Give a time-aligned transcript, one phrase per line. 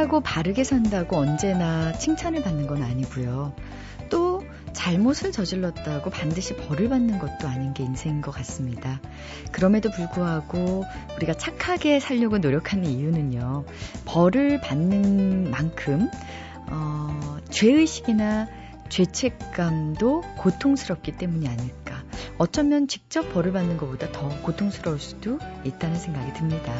[0.00, 3.54] 착하고 바르게 산다고 언제나 칭찬을 받는 건 아니고요.
[4.08, 4.42] 또
[4.72, 9.00] 잘못을 저질렀다고 반드시 벌을 받는 것도 아닌 게 인생인 것 같습니다.
[9.52, 10.84] 그럼에도 불구하고
[11.16, 13.64] 우리가 착하게 살려고 노력하는 이유는요.
[14.06, 16.08] 벌을 받는 만큼
[16.70, 18.48] 어, 죄의식이나
[18.88, 22.02] 죄책감도 고통스럽기 때문이 아닐까.
[22.38, 26.72] 어쩌면 직접 벌을 받는 것보다 더 고통스러울 수도 있다는 생각이 듭니다.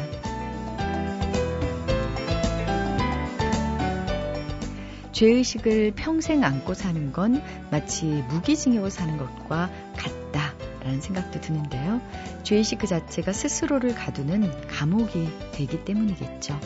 [5.21, 12.01] 죄의식을 평생 안고 사는 건 마치 무기징역을 사는 것과 같다라는 생각도 드는데요.
[12.41, 16.59] 죄의식 그 자체가 스스로를 가두는 감옥이 되기 때문이겠죠.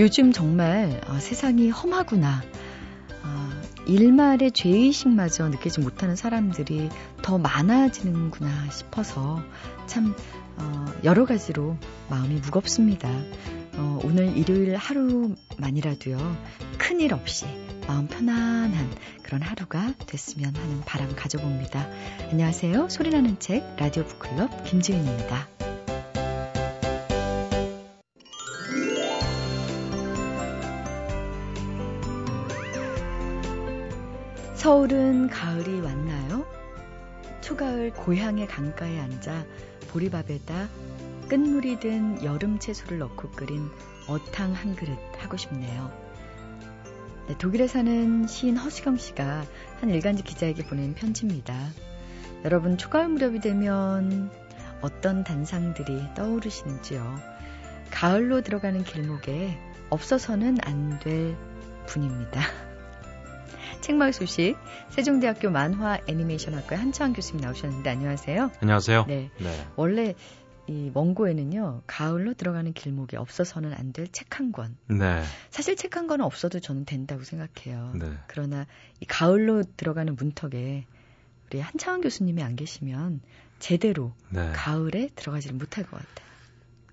[0.00, 2.42] 요즘 정말 어, 세상이 험하구나.
[3.22, 3.50] 어,
[3.86, 6.88] 일말의 죄의식마저 느끼지 못하는 사람들이
[7.22, 9.40] 더 많아지는구나 싶어서
[9.86, 10.16] 참
[10.58, 11.76] 어, 여러 가지로
[12.08, 13.08] 마음이 무겁습니다.
[13.76, 16.18] 어, 오늘 일요일 하루만이라도요
[16.78, 17.46] 큰일 없이
[17.86, 18.90] 마음 편안한
[19.22, 21.88] 그런 하루가 됐으면 하는 바람 가져봅니다.
[22.30, 22.88] 안녕하세요.
[22.88, 25.48] 소리나는 책 라디오 북클럽 김지은입니다.
[34.54, 36.44] 서울은 가을이 왔나요?
[37.40, 39.46] 초가을 고향의 강가에 앉아
[39.88, 40.68] 보리밥에다
[41.28, 43.68] 끝물이 든 여름 채소를 넣고 끓인
[44.08, 45.92] 어탕 한 그릇 하고 싶네요.
[47.28, 49.44] 네, 독일에 사는 시인 허수경 씨가
[49.80, 51.54] 한 일간지 기자에게 보낸 편지입니다.
[52.44, 54.30] 여러분 초가을 무렵이 되면
[54.80, 57.18] 어떤 단상들이 떠오르시는지요?
[57.90, 59.58] 가을로 들어가는 길목에
[59.90, 61.36] 없어서는 안 될
[61.86, 62.40] 분입니다.
[63.80, 64.56] 책마을 소식
[64.90, 68.50] 세종대학교 만화 애니메이션학과의 한창 교수님 나오셨는데 안녕하세요.
[68.60, 69.04] 안녕하세요.
[69.08, 69.30] 네.
[69.38, 69.66] 네.
[69.76, 70.14] 원래
[70.66, 74.76] 이 원고에는요 가을로 들어가는 길목에 없어서는 안 될 책 한 권.
[74.88, 75.22] 네.
[75.50, 77.92] 사실 책 한 권은 없어도 저는 된다고 생각해요.
[77.94, 78.12] 네.
[78.26, 78.66] 그러나
[79.00, 80.84] 이 가을로 들어가는 문턱에
[81.46, 83.20] 우리 한창원 교수님이 안 계시면
[83.58, 84.52] 제대로 네.
[84.54, 86.28] 가을에 들어가지를 못할 것 같아요.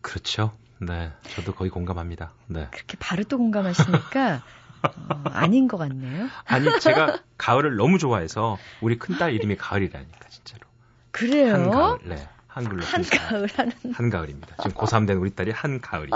[0.02, 0.52] 그렇죠.
[0.80, 2.34] 네, 저도 거의 공감합니다.
[2.48, 2.68] 네.
[2.72, 4.44] 그렇게 바로 또 공감하시니까
[4.86, 6.28] 어, 아닌 것 같네요.
[6.46, 10.62] 아니, 제가 가을을 너무 좋아해서 우리 큰딸 이름이 가을이라니까, 진짜로.
[11.12, 11.54] 그래요?
[11.54, 12.28] 한가을, 네.
[12.48, 12.84] 한글로.
[12.84, 13.74] 한가을 하는.
[13.94, 14.56] 한가을입니다.
[14.64, 16.12] 지금 고3 된 우리 딸이 한가을이.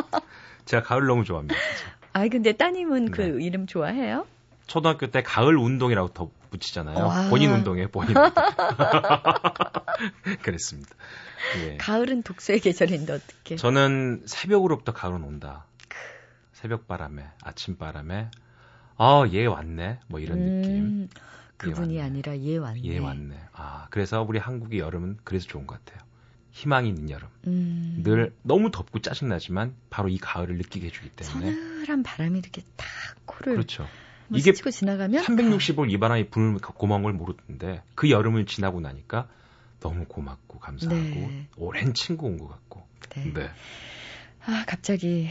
[0.65, 1.55] 제가 가을 너무 좋아합니다.
[1.55, 1.91] 진짜.
[2.13, 3.31] 아이, 근데 따님은 그 네.
[3.31, 4.25] 그 이름 좋아해요?
[4.67, 7.05] 초등학교 때 가을 운동이라고 더 붙이잖아요.
[7.05, 7.29] 와.
[7.29, 8.13] 본인 운동에 본인.
[10.41, 10.89] 그랬습니다.
[11.63, 11.77] 예.
[11.77, 13.55] 가을은 독서의 계절인데 어떻게?
[13.55, 15.65] 저는 새벽으로부터 가을은 온다.
[16.53, 18.29] 새벽 바람에, 아침 바람에
[18.99, 19.99] 아, 얘 왔네.
[20.07, 21.09] 뭐 이런 음, 느낌.
[21.57, 22.83] 그분이 아니라 얘 왔네.
[22.85, 23.35] 얘 왔네.
[23.53, 26.05] 아, 그래서 우리 한국의 여름은 그래서 좋은 것 같아요.
[26.51, 27.27] 희망이 있는 여름.
[27.47, 28.01] 음.
[28.03, 31.51] 늘 너무 덥고 짜증나지만 바로 이 가을을 느끼게 해주기 때문에.
[31.53, 32.87] 서늘한 바람이 이렇게 탁
[33.25, 33.53] 코를.
[33.53, 33.87] 그렇죠.
[34.27, 39.27] 뭐 이게 치고 지나가면 365일 이 바람이 부는 고마운 걸 모르는데 그 여름을 지나고 나니까
[39.79, 41.47] 너무 고맙고 감사하고 네.
[41.57, 42.85] 오랜 친구 온 것 같고.
[43.15, 43.33] 네.
[43.33, 43.49] 네.
[44.45, 45.29] 아 갑자기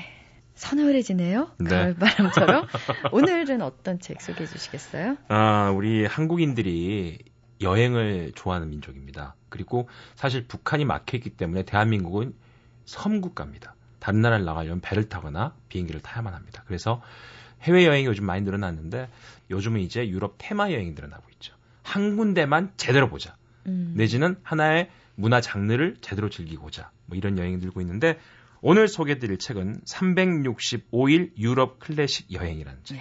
[0.59, 1.53] 서늘해지네요.
[1.59, 1.71] 네.
[1.71, 2.67] 가을바람처럼.
[3.13, 5.17] 오늘은 어떤 책 소개해 주시겠어요?
[5.29, 7.19] 아, 우리 한국인들이
[7.61, 9.37] 여행을 좋아하는 민족입니다.
[9.49, 12.35] 그리고 사실 북한이 막혀 있기 때문에 대한민국은
[12.87, 13.77] 섬국가입니다.
[14.01, 16.65] 다른 나라를 나가려면 배를 타거나 비행기를 타야만 합니다.
[16.67, 17.03] 그래서
[17.63, 19.09] 해외여행이 요즘 많이 늘어났는데
[19.51, 21.55] 요즘은 이제 유럽 테마 여행이 늘어나고 있죠.
[21.85, 23.37] 한 군데만 제대로 보자.
[23.67, 23.95] 음.
[23.97, 26.91] 내지는 하나의 문화 장르를 제대로 즐기고자.
[27.07, 28.19] 뭐 이런 여행이 늘고 있는데
[28.61, 32.99] 오늘 소개드릴 책은 365일 유럽 클래식 여행이라는 책.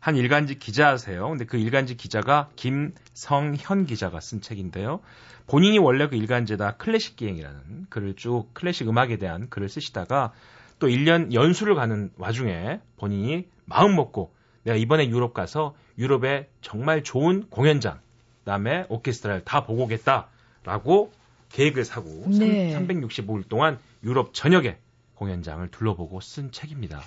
[0.00, 1.30] 한 일간지 기자세요.
[1.30, 5.00] 근데 그 일간지 기자가 김성현 기자가 쓴 책인데요.
[5.46, 10.32] 본인이 원래 그 일간지에다 클래식 기행이라는 글을 쭉 클래식 음악에 대한 글을 쓰시다가
[10.78, 17.48] 또 1년 연수를 가는 와중에 본인이 마음 먹고 내가 이번에 유럽 가서 유럽의 정말 좋은
[17.48, 18.00] 공연장,
[18.40, 21.12] 그다음에 오케스트라를 다 보고 오겠다라고
[21.50, 22.76] 계획을 사고 네.
[22.76, 24.78] 365일 동안 유럽 전역의
[25.16, 27.02] 공연장을 둘러보고 쓴 책입니다.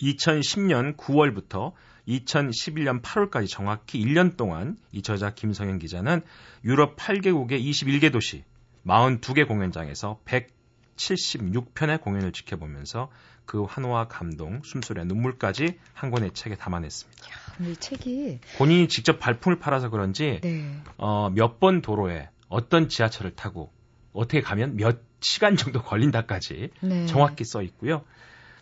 [0.00, 1.72] 2010년 9월부터
[2.06, 6.20] 2011년 8월까지 정확히 1년 동안 이 저자 김성현 기자는
[6.64, 8.44] 유럽 8개국의 21개 도시
[8.86, 10.20] 42개 공연장에서
[10.96, 13.10] 176편의 공연을 지켜보면서
[13.46, 17.26] 그 환호와 감동, 숨소리와 눈물까지 한 권의 책에 담아냈습니다.
[17.26, 20.82] 야, 이 책이 본인이 직접 발품을 팔아서 그런지 네.
[20.98, 23.72] 어, 몇 번 도로에 어떤 지하철을 타고
[24.12, 27.06] 어떻게 가면 몇 시간 정도 걸린다까지 네.
[27.06, 28.04] 정확히 써 있고요.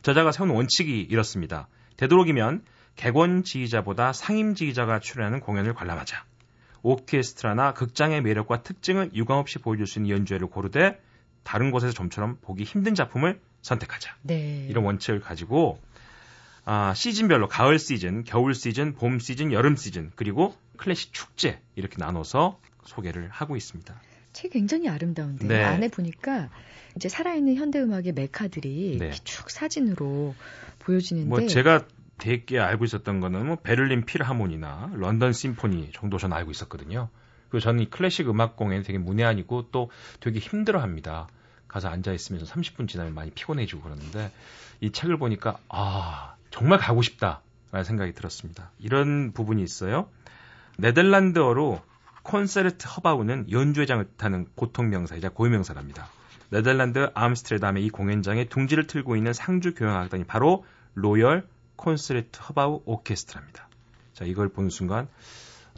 [0.02, 1.68] 저자가 세운 원칙이 이렇습니다.
[1.96, 2.62] 되도록이면
[2.96, 6.24] 객원 지휘자보다 상임 지휘자가 출연하는 공연을 관람하자.
[6.82, 11.00] 오케스트라나 극장의 매력과 특징을 유감없이 보여줄 수 있는 연주회를 고르되
[11.42, 14.16] 다른 곳에서 좀처럼 보기 힘든 작품을 선택하자.
[14.22, 14.66] 네.
[14.68, 15.80] 이런 원칙을 가지고
[16.64, 22.58] 아, 시즌별로 가을 시즌, 겨울 시즌, 봄 시즌, 여름 시즌 그리고 클래식 축제 이렇게 나눠서
[22.84, 24.00] 소개를 하고 있습니다.
[24.32, 25.62] 책 굉장히 아름다운데 네.
[25.64, 26.50] 안에 보니까
[26.96, 29.10] 이제 살아있는 현대 음악의 메카들이 네.
[29.24, 30.34] 쭉 사진으로
[30.78, 31.86] 보여지는데 뭐 제가
[32.18, 37.08] 되게 알고 있었던 거는 뭐 베를린 필하모니나 런던 심포니 정도 저는 알고 있었거든요.
[37.48, 39.90] 그리고 저는 이 클래식 음악 공연 되게 문외한이고 또
[40.20, 41.28] 되게 힘들어합니다.
[41.66, 44.30] 가서 앉아 있으면서 30분 지나면 많이 피곤해지고 그러는데
[44.80, 48.70] 이 책을 보니까 아 정말 가고 싶다라는 생각이 들었습니다.
[48.78, 50.08] 이런 부분이 있어요.
[50.78, 51.80] 네덜란드어로
[52.22, 56.08] 콘세르트 허바우는 연주회장을 뜻하는 고통명사이자 고유명사랍니다.
[56.50, 60.64] 네덜란드 암스테르담의 이 공연장에 둥지를 틀고 있는 상주 교향악단이 바로
[60.94, 61.46] 로열
[61.76, 63.68] 콘세르트 허바우 오케스트라입니다.
[64.12, 65.08] 자, 이걸 보는 순간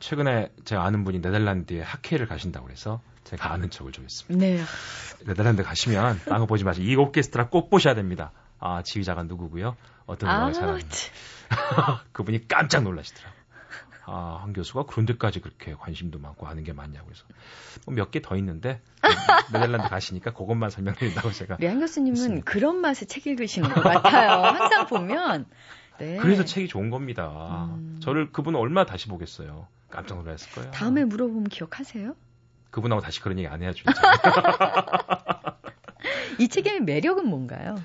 [0.01, 4.45] 최근에 제가 아는 분이 네덜란드에 학회를 가신다고 그래서 제가 아는 척을 좀 했습니다.
[4.45, 4.61] 네.
[5.25, 8.33] 네덜란드 가시면 딴거 보지 마시고 이 오케스트라 꼭 보셔야 됩니다.
[8.59, 9.77] 아, 지휘자가 누구고요?
[10.07, 10.87] 어떤 아, 음악을 사랑하는
[12.13, 13.42] 그분이 깜짝 놀라시더라고요.
[14.05, 17.25] 아, 한 교수가 그런 데까지 그렇게 관심도 많고 하는 게 많냐고 해서
[17.87, 18.81] 뭐 몇 개 더 있는데
[19.53, 22.45] 네덜란드 가시니까 그것만 설명드린다고 제가 우리 한 교수님은 있습니다.
[22.51, 24.43] 그런 맛에 책 읽으시는 것 같아요.
[24.43, 25.47] 항상 보면.
[25.99, 26.17] 네.
[26.17, 27.69] 그래서 책이 좋은 겁니다.
[27.77, 28.01] 음.
[28.03, 29.69] 저를 그분은 얼마 다시 보겠어요.
[29.91, 30.71] 깜짝 놀랐을 거예요.
[30.73, 32.17] 다음에 물어보면 기억하세요?
[32.71, 33.85] 그분하고 다시 그런 얘기 안 해야죠.
[36.39, 37.77] 이 책의 매력은 뭔가요?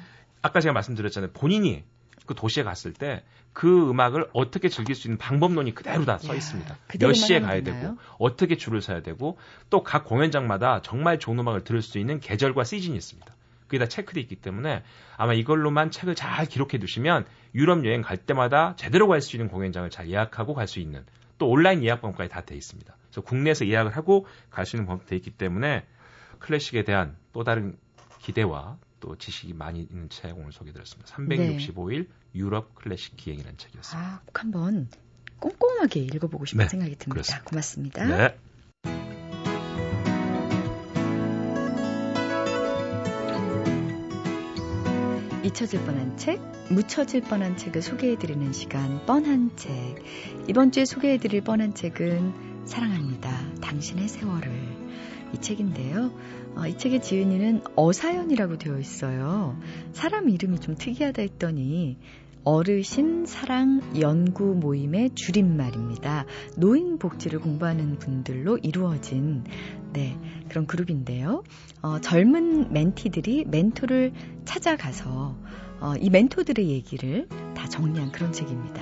[0.42, 1.32] 아까 제가 말씀드렸잖아요.
[1.34, 1.84] 본인이
[2.28, 6.78] 그 도시에 갔을 때 그 음악을 어떻게 즐길 수 있는 방법론이 그대로 다써 야, 있습니다.
[7.00, 7.82] 몇 시에 가야 되나요?
[7.82, 9.40] 되고 어떻게 줄을 서야 되고
[9.72, 13.34] 또 각 공연장마다 정말 좋은 음악을 들을 수 있는 계절과 시즌이 있습니다.
[13.66, 14.84] 그게 다 체크돼 있기 때문에
[15.18, 17.26] 아마 이걸로만 책을 잘 기록해 두시면
[17.56, 21.04] 유럽 여행 갈 때마다 제대로 갈 수 있는 공연장을 잘 예약하고 갈 수 있는
[21.40, 22.96] 또 온라인 예약 방법까지 다 돼 있습니다.
[23.10, 25.84] 그래서 국내에서 예약을 하고 갈 수 있는 방법도 돼 있기 때문에
[26.38, 27.76] 클래식에 대한 또 다른
[28.20, 31.16] 기대와 또 지식이 많이 있는 책 오늘 소개드렸습니다.
[31.16, 34.08] 365일 유럽 클래식 기행이라는 책이었습니다.
[34.08, 34.90] 아, 꼭 한번
[35.40, 37.14] 꼼꼼하게 읽어보고 싶은 네, 생각이 듭니다.
[37.14, 37.44] 그렇습니다.
[37.44, 38.06] 고맙습니다.
[38.06, 38.38] 네.
[45.44, 49.72] 잊혀질 뻔한 책, 묻혀질 뻔한 책을 소개해드리는 시간, 뻔한 책.
[50.50, 53.54] 이번 주에 소개해드릴 뻔한 책은 사랑합니다.
[53.62, 54.52] 당신의 세월을.
[55.34, 56.12] 이 책인데요.
[56.56, 59.60] 어, 이 책의 지은이는 어사연이라고 되어 있어요.
[59.94, 61.98] 사람 이름이 좀 특이하다 했더니
[62.44, 66.26] 어르신 사랑 연구 모임의 줄임말입니다.
[66.56, 69.44] 노인 복지를 공부하는 분들로 이루어진
[69.92, 71.44] 네, 그런 그룹인데요.
[71.82, 74.14] 어, 젊은 멘티들이 멘토를
[74.46, 75.38] 찾아가서
[75.82, 78.82] 어, 이 멘토들의 얘기를 다 정리한 그런 책입니다.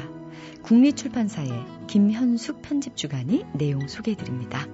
[0.61, 1.49] 국립출판사의
[1.87, 4.67] 김현숙 편집주간이 내용 소개해드립니다.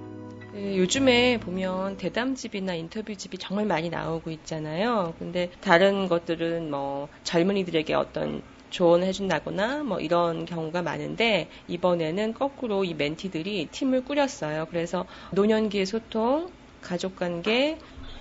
[0.54, 5.14] 네, 요즘에 보면 대담집이나 인터뷰집이 정말 많이 나오고 있잖아요.
[5.18, 12.94] 근데 다른 것들은 뭐 젊은이들에게 어떤 조언을 해준다거나 뭐 이런 경우가 많은데 이번에는 거꾸로 이
[12.94, 14.66] 멘티들이 팀을 꾸렸어요.
[14.70, 16.50] 그래서 노년기의 소통,
[16.82, 17.78] 가족 관계,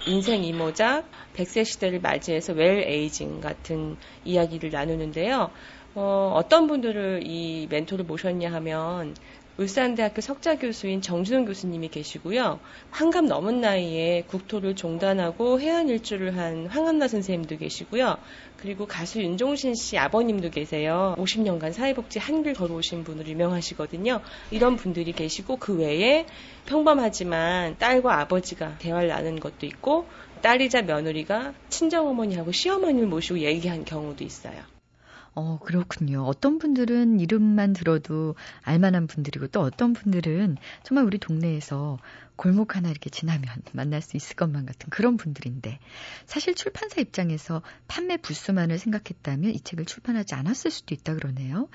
[0.06, 5.50] 인생 이모작, 100세 시대를 맞이해서 웰 에이징 같은 이야기를 나누는데요.
[5.94, 9.14] 어, 어떤 분들을 이 멘토를 모셨냐 하면
[9.60, 12.60] 울산대학교 석자 교수인 정준영 교수님이 계시고요.
[12.90, 18.16] 환갑 넘은 나이에 국토를 종단하고 해안 일주를 한 황한나 선생님도 계시고요.
[18.56, 21.14] 그리고 가수 윤종신 씨 아버님도 계세요.
[21.18, 24.22] 50년간 사회복지 한길 걸어오신 분으로 유명하시거든요.
[24.50, 26.24] 이런 분들이 계시고 그 외에
[26.64, 30.06] 평범하지만 딸과 아버지가 대화를 나눈 것도 있고
[30.40, 34.79] 딸이자 며느리가 친정어머니하고 시어머니를 모시고 얘기한 경우도 있어요.
[35.34, 36.24] 어, 그렇군요.
[36.24, 41.98] 어떤 분들은 이름만 들어도 알만한 분들이고 또 어떤 분들은 정말 우리 동네에서
[42.34, 45.78] 골목 하나 이렇게 지나면 만날 수 있을 것만 같은 그런 분들인데
[46.26, 51.68] 사실 출판사 입장에서 판매 부수만을 생각했다면 이 책을 출판하지 않았을 수도 있다 그러네요.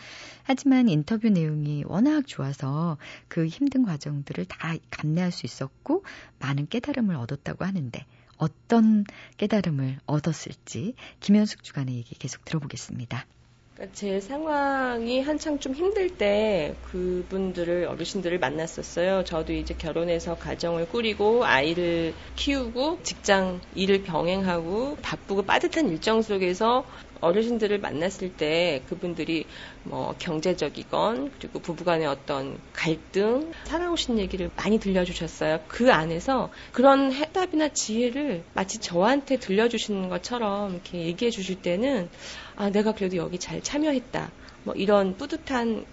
[0.44, 2.98] 하지만 인터뷰 내용이 워낙 좋아서
[3.30, 6.04] 그 힘든 과정들을 다 감내할 수 있었고
[6.40, 8.06] 많은 깨달음을 얻었다고 하는데
[8.38, 9.06] 어떤
[9.38, 13.26] 깨달음을 얻었을지 김현숙 주간의 얘기 계속 들어보겠습니다.
[13.76, 19.26] 그러니까 제 상황이 한창 좀 힘들 때 그분들을 어르신들을 만났었어요.
[19.26, 26.86] 저도 이제 결혼해서 가정을 꾸리고 아이를 키우고 직장 일을 병행하고 바쁘고 빠듯한 일정 속에서
[27.20, 29.46] 어르신들을 만났을 때 그분들이
[29.84, 35.62] 뭐 경제적이건 그리고 부부간의 어떤 갈등 살아오신 얘기를 많이 들려주셨어요.
[35.68, 42.10] 그 안에서 그런 해답이나 지혜를 마치 저한테 들려주시는 것처럼 이렇게 얘기해 주실 때는
[42.56, 44.32] 아 내가 그래도 여기 잘 참여했다.
[44.64, 45.86] 뭐 이런 뿌듯한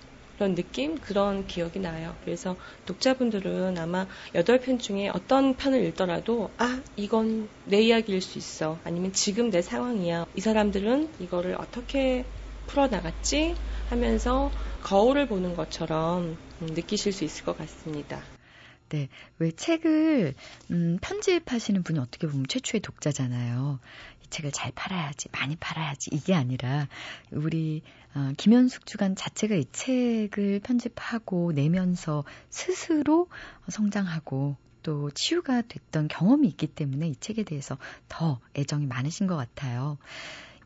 [0.42, 2.16] 그런 느낌, 그런 기억이 나요.
[2.24, 8.80] 그래서 독자분들은 아마 8편 중에 어떤 편을 읽더라도, 아, 이건 내 이야기일 수 있어.
[8.82, 10.26] 아니면 지금 내 상황이야.
[10.34, 12.24] 이 사람들은 이거를 어떻게
[12.66, 13.54] 풀어나갔지?
[13.88, 14.50] 하면서
[14.82, 18.22] 거울을 보는 것처럼 느끼실 수 있을 것 같습니다.
[18.88, 19.08] 네.
[19.38, 20.34] 왜 책을,
[20.70, 23.78] 음, 편집하시는 분이 어떻게 보면 최초의 독자잖아요.
[24.32, 26.88] 이 책을 잘 팔아야지, 많이 팔아야지, 이게 아니라,
[27.30, 27.82] 우리,
[28.14, 33.28] 어, 김현숙 주간 자체가 이 책을 편집하고 내면서 스스로
[33.68, 37.76] 성장하고 또 치유가 됐던 경험이 있기 때문에 이 책에 대해서
[38.08, 39.98] 더 애정이 많으신 것 같아요.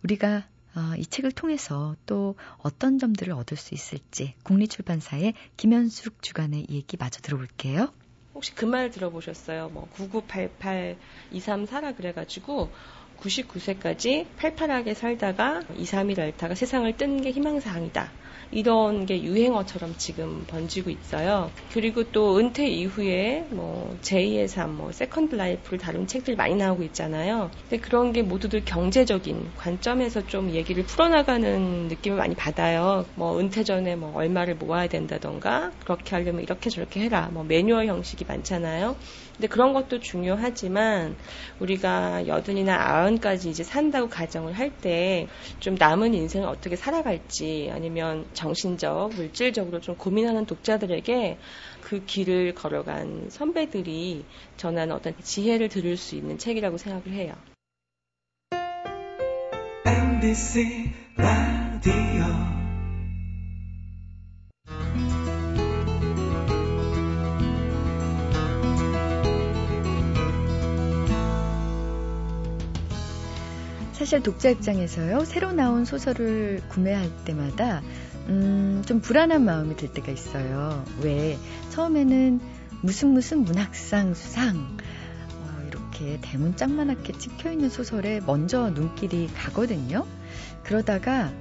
[0.04, 0.46] 우리가
[0.76, 7.20] 어, 이 책을 통해서 또 어떤 점들을 얻을 수 있을지 국립출판사의 김현숙 주간의 얘기 마저
[7.20, 7.92] 들어볼게요.
[8.34, 9.70] 혹시 그 말 들어보셨어요?
[9.70, 10.98] 뭐 9988
[11.32, 12.70] 234라 그래가지고
[13.20, 18.10] 99세까지 팔팔하게 살다가 2, 3일 앓다가 세상을 뜨는 게 희망사항이다.
[18.52, 21.50] 이런 게 유행어처럼 지금 번지고 있어요.
[21.72, 27.50] 그리고 또 은퇴 이후에 뭐 제2의 삶, 뭐 second life를 다룬 책들 많이 나오고 있잖아요.
[27.68, 33.04] 근데 그런 게 모두들 경제적인 관점에서 좀 얘기를 풀어나가는 느낌을 많이 받아요.
[33.14, 37.28] 뭐 은퇴 전에 뭐 얼마를 모아야 된다던가 그렇게 하려면 이렇게 저렇게 해라.
[37.32, 38.96] 뭐 매뉴얼 형식이 많잖아요.
[39.34, 41.14] 근데 그런 것도 중요하지만
[41.60, 45.26] 우리가 여든이나 아흔 까지 이제 산다고 가정을 할 때
[45.60, 51.38] 좀 남은 인생을 어떻게 살아갈지 아니면 정신적, 물질적으로 좀 고민하는 독자들에게
[51.82, 54.24] 그 길을 걸어간 선배들이
[54.56, 57.34] 전하는 어떤 지혜를 들을 수 있는 책이라고 생각을 해요.
[59.86, 62.55] MBC 라디오
[74.06, 77.82] 사실 독자 입장에서요, 새로 나온 소설을 구매할 때마다,
[78.28, 80.84] 음, 좀 불안한 마음이 들 때가 있어요.
[81.02, 81.36] 왜?
[81.70, 82.38] 처음에는
[82.82, 84.78] 무슨 무슨 문학상 수상,
[85.32, 90.06] 어, 이렇게 대문짝만하게 찍혀있는 소설에 먼저 눈길이 가거든요.
[90.62, 91.32] 그러다가,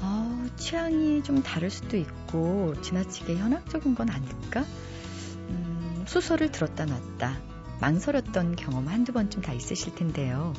[0.00, 4.64] 어, 취향이 좀 다를 수도 있고, 지나치게 현학적인 건 아닐까?
[5.50, 7.55] 음, 소설을 들었다 놨다.
[7.80, 10.52] 망설였던 경험 한두 번쯤 다 있으실 텐데요.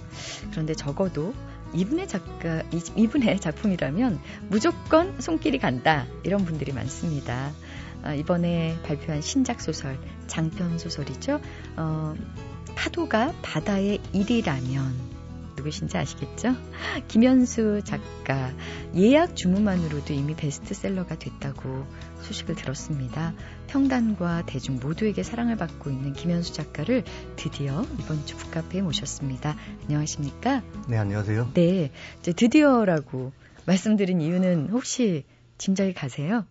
[0.51, 1.33] 그런데 적어도
[1.73, 2.63] 이분의 작가,
[2.95, 4.19] 이분의 작품이라면
[4.49, 6.05] 무조건 손길이 간다.
[6.23, 7.51] 이런 분들이 많습니다.
[8.03, 11.41] 아, 이번에 발표한 신작 소설, 장편 소설이죠.
[11.75, 12.15] 어,
[12.75, 15.16] 파도가 바다의 일이라면
[15.57, 16.55] 누구신지 아시겠죠?
[17.07, 18.53] 김현수 작가
[18.95, 21.85] 예약 주문만으로도 이미 베스트셀러가 됐다고
[22.21, 23.33] 소식을 들었습니다.
[23.67, 27.03] 평단과 대중 모두에게 사랑을 받고 있는 김현수 작가를
[27.35, 29.55] 드디어 이번 주 북카페에 모셨습니다.
[29.83, 30.63] 안녕하십니까?
[30.87, 31.51] 네, 안녕하세요.
[31.53, 33.33] 네, 이제 드디어라고
[33.65, 35.25] 말씀드린 이유는 혹시
[35.57, 36.45] 짐작이 가세요?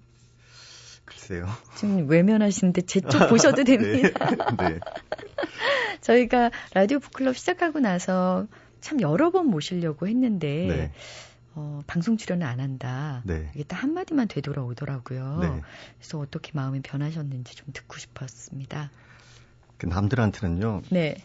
[1.07, 1.47] 글쎄요.
[1.77, 3.77] 지금 외면하시는데 제쪽 보셔도 네.
[3.77, 4.31] 됩니다.
[4.59, 4.69] 네.
[4.69, 4.81] 네.
[6.03, 8.47] 저희가 라디오 북클럽 시작하고 나서
[8.80, 10.92] 참 여러 번 모시려고 했는데 네.
[11.54, 13.23] 어, 방송 출연을 안 한다.
[13.25, 13.50] 네.
[13.54, 15.38] 이게 딱 한마디만 되돌아오더라고요.
[15.40, 15.61] 네.
[15.99, 18.90] 그래서 어떻게 마음이 변하셨는지 좀 듣고 싶었습니다.
[19.78, 20.83] 그 남들한테는요.
[20.90, 21.16] 네.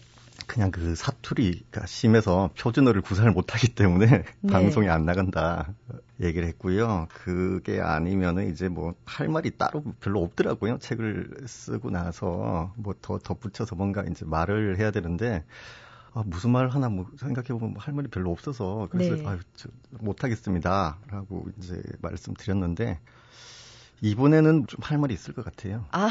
[0.48, 4.08] 그냥 그 사투리가 심해서 표준어를 구사를 못하기 때문에
[4.42, 4.52] 네.
[4.52, 5.74] 방송이 안 나간다
[6.20, 7.08] 얘기를 했고요.
[7.14, 10.80] 그게 아니면은 이제 뭐 할 말이 따로 별로 없더라고요.
[10.80, 15.44] 책을 쓰고 나서 뭐 더 덧붙여서 뭔가 이제 말을 해야 되는데
[16.14, 19.24] 아, 무슨 말 하나 뭐 생각해보면 할 말이 별로 없어서 그래서 네.
[19.26, 19.38] 아,
[20.00, 23.00] 못하겠습니다 라고 이제 말씀드렸는데
[24.02, 25.86] 이번에는 좀 할 말이 있을 것 같아요.
[25.92, 26.10] 아.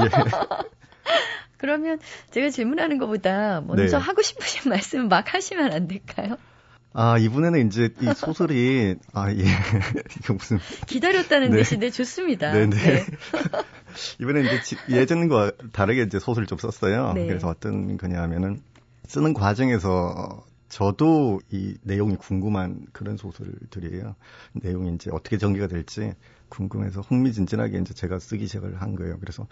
[0.00, 0.08] 예.
[1.58, 1.98] 그러면
[2.30, 4.04] 제가 질문하는 것보다 먼저 네.
[4.04, 6.36] 하고 싶으신 말씀 막 하시면 안 될까요?
[6.92, 9.34] 아, 이번에는 이제 이 소설이, 아, 예.
[10.22, 10.58] 이거 무슨.
[10.86, 11.56] 기다렸다는 네.
[11.58, 12.52] 뜻인데 좋습니다.
[12.52, 12.76] 네네.
[12.76, 12.92] 네.
[12.92, 13.06] 네.
[14.20, 17.14] 이번에 이제 예전과 다르게 이제 소설을 좀 썼어요.
[17.14, 17.26] 네.
[17.26, 18.62] 그래서 어떤 거냐 하면은
[19.14, 24.16] 쓰는 과정에서 저도 이 내용이 궁금한 그런 소설들이에요.
[24.54, 26.14] 내용이 이제 어떻게 전개가 될지
[26.48, 29.20] 궁금해서 흥미진진하게 이제 제가 쓰기 시작을 한 거예요.
[29.20, 29.46] 그래서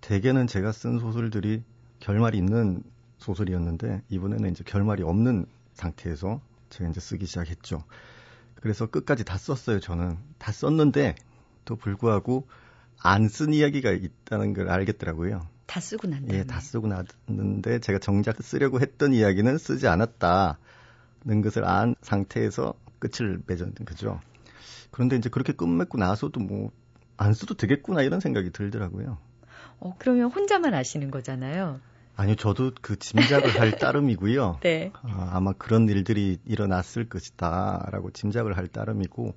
[0.00, 1.62] 대개는 제가 쓴 소설들이
[2.00, 2.82] 결말이 있는
[3.18, 5.44] 소설이었는데 이번에는 이제 결말이 없는
[5.74, 7.84] 상태에서 제가 이제 쓰기 시작했죠.
[8.54, 10.16] 그래서 끝까지 다 썼어요, 저는.
[10.38, 11.14] 다 썼는데
[11.66, 12.48] 또 불구하고
[13.02, 15.46] 안 쓴 이야기가 있다는 걸 알겠더라고요.
[15.66, 16.40] 다 쓰고 난 다음에.
[16.40, 23.40] 예, 다 쓰고 났는데 제가 정작 쓰려고 했던 이야기는 쓰지 않았다는 것을 안 상태에서 끝을
[23.46, 24.20] 맺은 거죠.
[24.90, 26.70] 그런데 이제 그렇게 끝맺고 나서도 뭐
[27.16, 29.18] 안 써도 되겠구나 이런 생각이 들더라고요.
[29.80, 31.80] 어, 그러면 혼자만 아시는 거잖아요.
[32.16, 34.60] 아니요, 저도 그 짐작을 할 따름이고요.
[34.62, 34.92] 네.
[35.02, 39.34] 아, 아마 그런 일들이 일어났을 것이다라고 짐작을 할 따름이고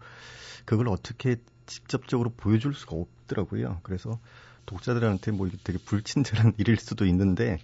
[0.66, 3.80] 그걸 어떻게 직접적으로 보여줄 수가 없더라고요.
[3.84, 4.20] 그래서
[4.68, 7.58] 독자들한테 뭐 되게 불친절한 일일 수도 있는데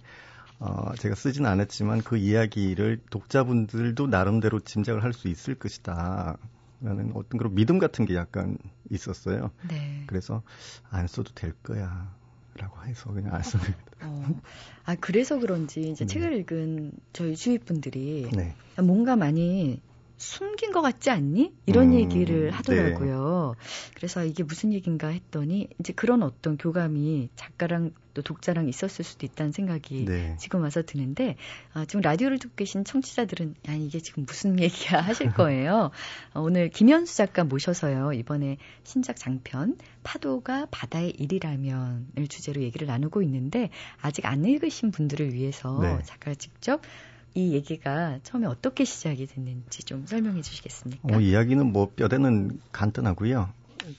[0.58, 6.36] 어, 제가 쓰진 않았지만 그 이야기를 독자분들도 나름대로 짐작을 할 수 있을 것이다.
[6.80, 8.58] 라는 어떤 그런 믿음 같은 게 약간
[8.90, 9.50] 있었어요.
[9.68, 10.02] 네.
[10.06, 10.42] 그래서
[10.90, 12.12] 안 써도 될 거야.
[12.56, 13.78] 라고 해서 그냥 안 썼습니다.
[14.02, 14.40] 어,
[14.84, 16.12] 아, 그래서 그런지 이제 네.
[16.12, 18.54] 책을 읽은 저희 주위 분들이 네.
[18.80, 19.80] 뭔가 많이
[20.16, 21.52] 숨긴 것 같지 않니?
[21.66, 23.54] 이런 음, 얘기를 하더라고요.
[23.58, 23.90] 네.
[23.94, 29.50] 그래서 이게 무슨 얘기인가 했더니 이제 그런 어떤 교감이 작가랑 또 독자랑 있었을 수도 있다는
[29.50, 30.36] 생각이 네.
[30.38, 31.36] 지금 와서 드는데
[31.72, 35.90] 아, 지금 라디오를 듣고 계신 청취자들은 아니 이게 지금 무슨 얘기야 하실 거예요.
[36.32, 43.70] 어, 오늘 김현수 작가 모셔서요 이번에 신작 장편 파도가 바다의 일이라면을 주제로 얘기를 나누고 있는데
[44.00, 45.98] 아직 안 읽으신 분들을 위해서 네.
[46.04, 46.82] 작가가 직접
[47.34, 51.16] 이 얘기가 처음에 어떻게 시작이 됐는지 좀 설명해 주시겠습니까?
[51.16, 53.50] 어, 이야기는 뭐 뼈대는 간단하고요.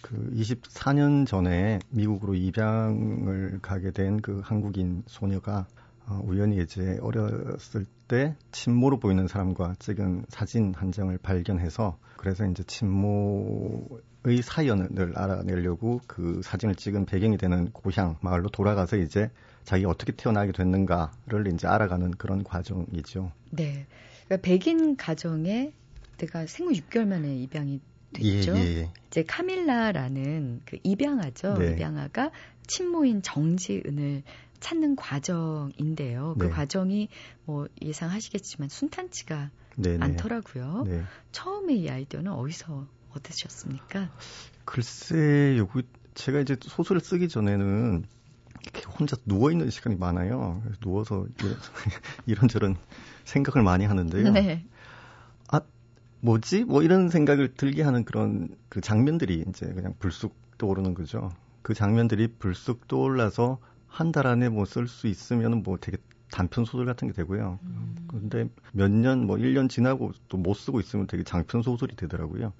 [0.02, 5.68] 그 24년 전에 미국으로 입양을 가게 된 그 한국인 소녀가
[6.08, 12.64] 어, 우연히 이제 어렸을 때 친모로 보이는 사람과 찍은 사진 한 장을 발견해서 그래서 이제
[12.64, 13.95] 친모
[14.26, 19.30] 의 사연을 알아내려고 그 사진을 찍은 배경이 되는 고향 마을로 돌아가서 이제
[19.66, 23.32] 자기가 어떻게 태어나게 됐는가를 이제 알아가는 그런 과정이죠.
[23.52, 23.86] 네.
[24.26, 25.74] 그러니까 백인 가정에
[26.18, 27.80] 내가 생후 6개월 만에 입양이
[28.14, 28.56] 됐죠.
[28.56, 28.92] 예, 예, 예.
[29.08, 31.58] 이제 카밀라라는 그 입양아죠.
[31.60, 31.74] 네.
[31.74, 32.32] 입양아가
[32.66, 34.24] 친모인 정지은을
[34.60, 36.36] 찾는 과정인데요.
[36.40, 36.50] 그 네.
[36.50, 37.10] 과정이
[37.46, 40.04] 뭐 예상하시겠지만 순탄치가 네, 네.
[40.04, 40.86] 않더라고요.
[40.88, 41.04] 네.
[41.32, 44.10] 처음에 이 아이디어는 어디서 얻으셨습니까?
[44.66, 45.84] 글쎄요, 그
[46.16, 48.06] 제가 이제 소설을 쓰기 전에는
[48.64, 50.62] 이렇게 혼자 누워 있는 시간이 많아요.
[50.82, 51.28] 누워서
[52.26, 52.76] 이런저런
[53.26, 54.32] 생각을 많이 하는데요.
[54.32, 54.66] 네.
[55.52, 55.62] 아
[56.22, 56.64] 뭐지?
[56.66, 61.32] 뭐 이런 생각을 들게 하는 그런 그 장면들이 이제 그냥 불쑥 떠오르는 거죠.
[61.62, 65.98] 그 장면들이 불쑥 떠올라서 한 달 안에 뭐 쓸 수 있으면 뭐 되게
[66.36, 67.60] 단편 소설 같은 게 되고요.
[67.64, 67.96] 음.
[68.10, 72.52] 근데 몇 년, 뭐 1년 지나고 또 못 쓰고 있으면 되게 장편 소설이 되더라고요.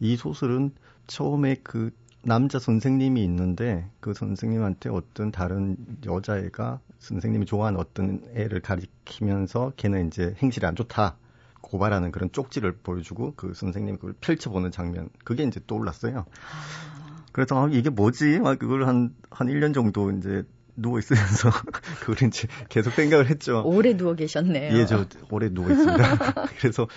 [0.00, 0.72] 이 소설은
[1.08, 1.90] 처음에 그
[2.22, 10.34] 남자 선생님이 있는데 그 선생님한테 어떤 다른 여자애가 선생님이 좋아하는 어떤 애를 가리키면서 걔는 이제
[10.38, 11.16] 행실이 안 좋다.
[11.60, 15.10] 고발하는 그런 쪽지를 보여주고 그 선생님이 그걸 펼쳐보는 장면.
[15.22, 16.20] 그게 이제 떠올랐어요.
[16.20, 17.24] 아.
[17.32, 18.38] 그래서 아, 이게 뭐지?
[18.40, 20.44] 막 그걸 한, 한 1년 정도 이제
[20.76, 21.50] 누워 있으면서
[22.00, 23.62] 그걸 이제 계속 생각을 했죠.
[23.64, 24.76] 오래 누워 계셨네요.
[24.76, 26.46] 예, 저 오래 누워 있습니다.
[26.58, 26.88] 그래서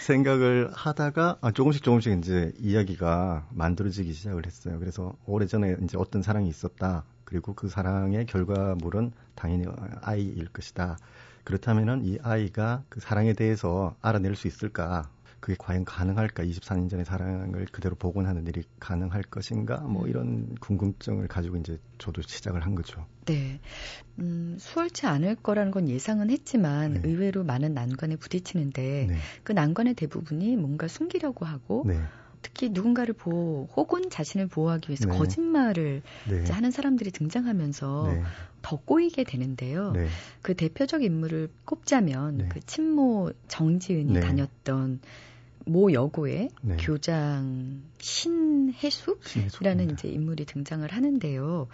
[0.00, 4.78] 생각을 하다가 아, 조금씩 조금씩 이제 이야기가 만들어지기 시작을 했어요.
[4.78, 7.04] 그래서 오래전에 이제 어떤 사랑이 있었다.
[7.24, 9.66] 그리고 그 사랑의 결과물은 당연히
[10.00, 10.96] 아이일 것이다.
[11.44, 15.10] 그렇다면은 이 아이가 그 사랑에 대해서 알아낼 수 있을까?
[15.40, 16.44] 그게 과연 가능할까?
[16.44, 19.78] 24년 전의 사랑을 그대로 복원하는 일이 가능할 것인가?
[19.78, 20.08] 뭐 음.
[20.08, 23.06] 이런 궁금증을 가지고 이제 저도 시작을 한 거죠.
[23.26, 23.60] 네.
[24.18, 27.00] 음, 수월치 않을 거라는 건 예상은 했지만 네.
[27.04, 29.16] 의외로 많은 난관에 부딪히는데 네.
[29.44, 32.00] 그 난관의 대부분이 뭔가 숨기려고 하고 네.
[32.42, 35.16] 특히 누군가를 보호 혹은 자신을 보호하기 위해서 네.
[35.16, 36.44] 거짓말을 네.
[36.50, 38.22] 하는 사람들이 등장하면서 네.
[38.62, 39.92] 더 꼬이게 되는데요.
[39.92, 40.08] 네.
[40.42, 42.48] 그 대표적 인물을 꼽자면 네.
[42.48, 44.20] 그 친모 정지은이 네.
[44.20, 45.00] 다녔던
[45.68, 46.76] 모 여고의 네.
[46.78, 51.68] 교장 신혜숙이라는 이제 인물이 등장을 하는데요.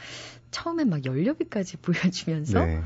[0.50, 2.82] 처음에 막 연료비까지 보여주면서 네.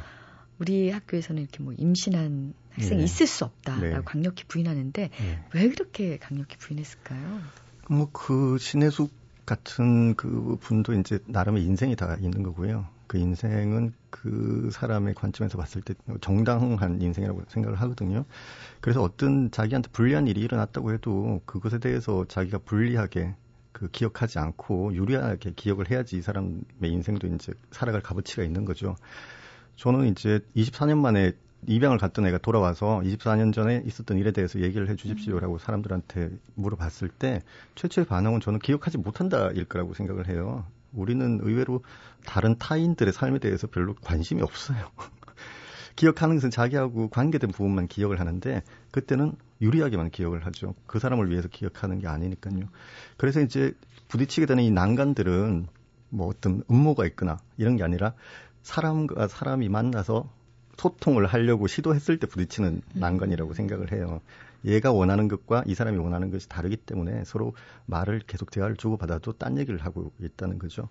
[0.58, 3.04] 우리 학교에서는 이렇게 뭐 임신한 학생이 네.
[3.04, 4.00] 있을 수 없다라고 네.
[4.04, 5.44] 강력히 부인하는데 네.
[5.54, 7.40] 왜 그렇게 강력히 부인했을까요?
[7.88, 9.10] 뭐 그 신혜숙
[9.46, 12.86] 같은 그 분도 이제 나름의 인생이 다 있는 거고요.
[13.08, 18.24] 그 인생은 그 사람의 관점에서 봤을 때 정당한 인생이라고 생각을 하거든요.
[18.80, 23.34] 그래서 어떤 자기한테 불리한 일이 일어났다고 해도 그것에 대해서 자기가 불리하게
[23.72, 28.94] 그 기억하지 않고 유리하게 기억을 해야지 이 사람의 인생도 이제 살아갈 값어치가 있는 거죠.
[29.76, 31.32] 저는 이제 24년 만에
[31.66, 37.42] 입양을 갔던 애가 돌아와서 24년 전에 있었던 일에 대해서 얘기를 해 주십시오라고 사람들한테 물어봤을 때
[37.74, 40.64] 최초의 반응은 저는 기억하지 못한다일 거라고 생각을 해요.
[40.92, 41.82] 우리는 의외로
[42.24, 44.90] 다른 타인들의 삶에 대해서 별로 관심이 없어요.
[45.96, 50.74] 기억하는 것은 자기하고 관계된 부분만 기억을 하는데 그때는 유리하게만 기억을 하죠.
[50.86, 52.68] 그 사람을 위해서 기억하는 게 아니니까요.
[53.16, 53.72] 그래서 이제
[54.08, 55.66] 부딪히게 되는 이 난간들은
[56.10, 58.14] 뭐 어떤 음모가 있거나 이런 게 아니라
[58.62, 60.30] 사람과 사람이 만나서
[60.76, 63.00] 소통을 하려고 시도했을 때 부딪히는 음.
[63.00, 64.20] 난관이라고 생각을 해요.
[64.64, 67.54] 얘가 원하는 것과 이 사람이 원하는 것이 다르기 때문에 서로
[67.86, 70.88] 말을 계속 대화를 주고받아도 딴 얘기를 하고 있다는 거죠.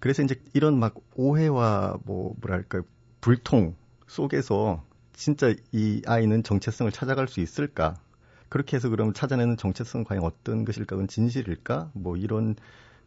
[0.00, 2.82] 그래서 이제 이런 막 오해와 뭐 뭐랄까
[3.20, 7.94] 불통 속에서 진짜 이 아이는 정체성을 찾아갈 수 있을까?
[8.48, 10.96] 그렇게 해서 그럼 찾아내는 정체성은 과연 어떤 것일까?
[10.96, 11.90] 그건 진실일까?
[11.94, 12.56] 뭐 이런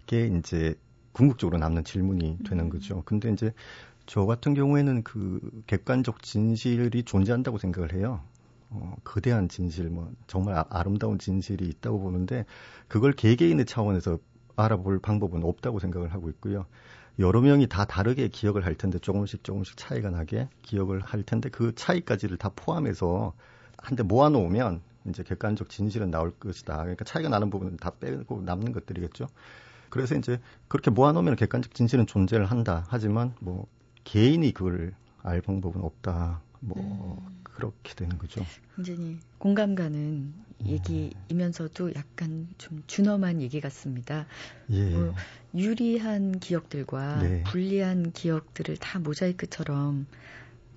[0.08, 0.76] 게 이제
[1.12, 2.70] 궁극적으로 남는 질문이 되는 음.
[2.70, 3.04] 거죠.
[3.06, 3.54] 근데 이제
[4.06, 8.22] 저 같은 경우에는 그 객관적 진실이 존재한다고 생각을 해요.
[8.76, 12.46] 어, 거대한 진실, 뭐, 정말 아, 름다운 진실이 있다고 보는데,
[12.88, 14.20] 그걸 개개인의 차원에서
[14.56, 16.66] 알아볼 방법은 없다고 생각을 하고 있고요.
[17.20, 21.74] 여러 명이 다 다르게 기억을 할 텐데, 조금씩 조금씩 차이가 나게 기억을 할 텐데, 그
[21.74, 23.34] 차이까지를 다 포함해서
[23.78, 26.78] 한데 모아놓으면, 이제 객관적 진실은 나올 것이다.
[26.78, 29.28] 그러니까 차이가 나는 부분은 다 빼고 남는 것들이겠죠.
[29.90, 32.86] 그래서 이제 그렇게 모아놓으면 객관적 진실은 존재를 한다.
[32.90, 33.68] 하지만 뭐
[34.04, 36.42] 개인이 그걸 알 방법은 없다.
[36.60, 37.44] 뭐 음.
[37.56, 38.46] 그렇게 되는 거죠.
[38.76, 40.46] 굉장히 공감 가는 음.
[40.66, 44.26] 얘기이면서도 약간 좀 준엄한 얘기 같습니다.
[44.72, 44.90] 예.
[44.90, 45.16] 뭐
[45.56, 47.44] 유리한 기억들과 네.
[47.44, 50.06] 불리한 기억들을 다 모자이크처럼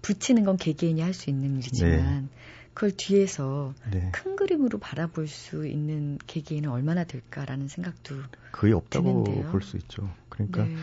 [0.03, 2.29] 붙이는 건 개개인이 할 수 있는 일이지만 네.
[2.75, 4.11] 그걸 뒤에서 네.
[4.12, 8.14] 큰 그림으로 바라볼 수 있는 개개인은 얼마나 될까라는 생각도
[8.53, 10.09] 거의 없다고 볼 수 있죠.
[10.29, 10.77] 그러니까 네.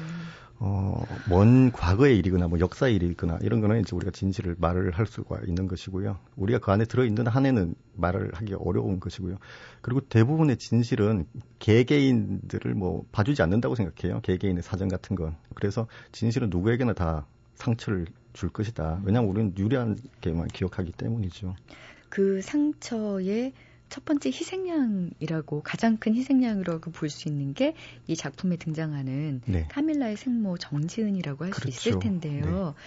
[0.58, 5.42] 어, 먼 과거의 일이거나 뭐 역사의 일이거나 이런 거는 이제 우리가 진실을 말을 할 수가
[5.46, 6.18] 있는 것이고요.
[6.38, 9.38] 우리가 그 안에 들어있는 한에는 말을 하기가 어려운 것이고요.
[9.82, 11.26] 그리고 대부분의 진실은
[11.60, 14.22] 개개인들을 뭐 봐주지 않는다고 생각해요.
[14.22, 15.36] 개개인의 사정 같은 건.
[15.56, 19.02] 그래서 진실은 누구에게나 다 상처를 줄 것이다.
[19.04, 21.56] 왜냐하면 우리는 유리한 게만 기억하기 때문이죠.
[22.10, 23.54] 그 상처의
[23.90, 27.76] 첫 번째 희생양이라고 가장 큰 희생양이라고 볼수 있는 게
[28.08, 29.68] 이 작품에 등장하는 네.
[29.70, 31.90] 카밀라의 생모 정지은이라고 할수 그렇죠.
[31.90, 32.76] 있을 텐데요.
[32.78, 32.84] 네.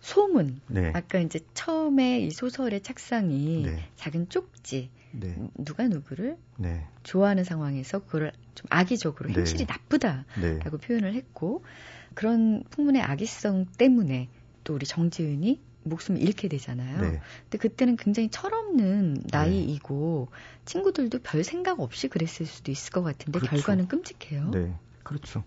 [0.00, 0.60] 소문.
[0.68, 0.92] 네.
[0.94, 3.78] 아까 이제 처음에 이 소설의 착상이 네.
[3.96, 4.90] 작은 쪽지.
[5.12, 5.36] 네.
[5.56, 6.86] 누가 누구를 네.
[7.02, 11.64] 좋아하는 상황에서 그걸 좀 악의적으로 행실이 나쁘다라고 표현을 했고
[12.14, 14.28] 그런 풍문의 악의성 때문에
[14.64, 17.00] 또 우리 정지은이 목숨을 잃게 되잖아요.
[17.00, 17.20] 네.
[17.44, 20.64] 근데 그때는 굉장히 철없는 나이이고 네.
[20.64, 23.50] 친구들도 별 생각 없이 그랬을 수도 있을 것 같은데 그렇죠.
[23.56, 24.50] 결과는 끔찍해요.
[24.50, 25.44] 네, 그렇죠.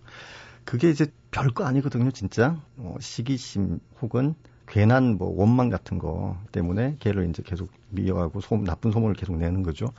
[0.64, 2.60] 그게 이제 별거 아니거든요, 진짜.
[2.76, 4.34] 어, 시기심 혹은
[4.66, 9.62] 괜한 뭐 원망 같은 거 때문에 걔를 이제 계속 미워하고 소문, 나쁜 소문을 계속 내는
[9.62, 9.92] 거죠.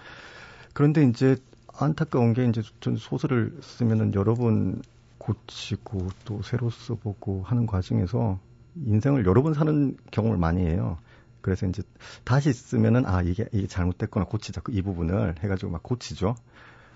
[0.74, 1.38] 그런데 이제
[1.74, 4.82] 안타까운 게 이제 전 소설을 쓰면은 여러 번
[5.18, 8.40] 고치고 또 새로 써보고 하는 과정에서
[8.76, 10.98] 인생을 여러 번 사는 경험을 많이 해요.
[11.42, 11.84] 그래서 이제
[12.24, 16.36] 다시 쓰면은 아 이게 이게 잘못됐거나 고치자 그이 부분을 해가지고 막 고치죠.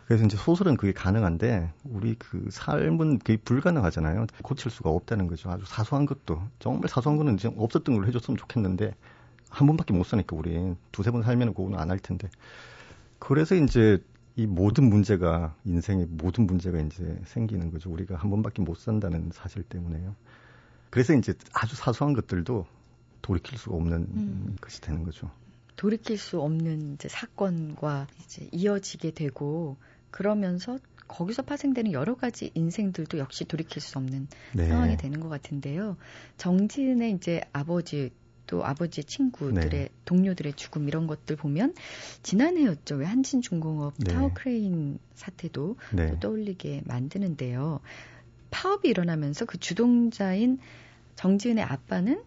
[0.07, 4.27] 그래서 이제 소설은 그게 가능한데 우리 그 삶은 그게 불가능하잖아요.
[4.41, 5.49] 고칠 수가 없다는 거죠.
[5.51, 8.95] 아주 사소한 것도 정말 사소한 거는 이제 없었던 걸로 해줬으면 좋겠는데
[9.49, 12.29] 한 번밖에 못 사니까 우리 두세 번 살면 그거는 안 할 텐데.
[13.19, 14.01] 그래서 이제
[14.35, 17.91] 이 모든 문제가 인생의 모든 문제가 이제 생기는 거죠.
[17.91, 20.15] 우리가 한 번밖에 못 산다는 사실 때문에요.
[20.89, 22.65] 그래서 이제 아주 사소한 것들도
[23.21, 24.55] 돌이킬 수가 없는 음.
[24.61, 25.29] 것이 되는 거죠.
[25.75, 29.77] 돌이킬 수 없는 이제 사건과 이제 이어지게 되고
[30.11, 34.67] 그러면서 거기서 파생되는 여러 가지 인생들도 역시 돌이킬 수 없는 네.
[34.67, 35.97] 상황이 되는 것 같은데요.
[36.37, 38.11] 정진의 이제 아버지
[38.47, 39.89] 또 아버지의 친구들의 네.
[40.05, 41.75] 동료들의 죽음 이런 것들 보면
[42.23, 42.95] 지난해였죠.
[42.95, 44.13] 왜 한진중공업 네.
[44.13, 46.11] 타워크레인 사태도 네.
[46.11, 47.81] 또 떠올리게 만드는데요.
[48.51, 50.59] 파업이 일어나면서 그 주동자인
[51.15, 52.21] 정지은의 아빠는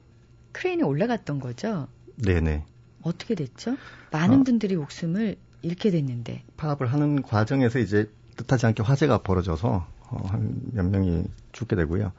[0.52, 1.88] 크레인에 올라갔던 거죠.
[2.16, 2.64] 네네.
[3.02, 3.76] 어떻게 됐죠?
[4.10, 6.42] 많은 어, 분들이 목숨을 잃게 됐는데.
[6.56, 12.12] 파업을 하는 과정에서 이제 뜻하지 않게 화재가 벌어져서 어, 한 몇 명이 죽게 되고요.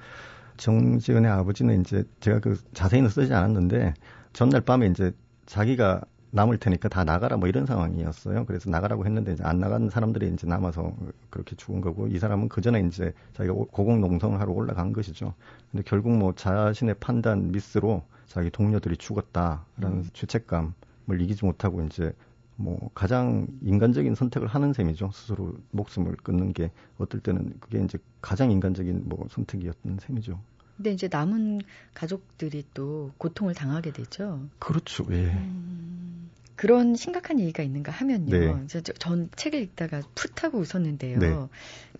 [0.57, 3.93] 정지은의 아버지는 이제 제가 그 자세히는 쓰지 않았는데
[4.33, 5.11] 전날 밤에 이제
[5.45, 8.45] 자기가 남을 테니까 다 나가라 뭐 이런 상황이었어요.
[8.45, 10.93] 그래서 나가라고 했는데 이제 안 나간 사람들이 이제 남아서
[11.29, 15.33] 그렇게 죽은 거고 이 사람은 그 전에 이제 자기가 고공 농성을 하러 올라간 것이죠.
[15.71, 20.09] 근데 결국 뭐 자신의 판단 미스로 자기 동료들이 죽었다라는 음.
[20.13, 22.13] 죄책감을 이기지 못하고 이제
[22.55, 25.11] 뭐 가장 인간적인 선택을 하는 셈이죠.
[25.13, 30.39] 스스로 목숨을 끊는 게 어떨 때는 그게 이제 가장 인간적인 뭐 선택이었던 셈이죠.
[30.81, 31.61] 근데 이제 남은
[31.93, 34.49] 가족들이 또 고통을 당하게 되죠.
[34.57, 35.05] 그렇죠.
[35.11, 35.27] 예.
[35.27, 36.31] 음.
[36.55, 38.35] 그런 심각한 얘기가 있는가 하면요.
[38.35, 38.67] 네.
[38.67, 41.19] 저, 전 책을 읽다가 풋 하고 웃었는데요.
[41.19, 41.35] 네.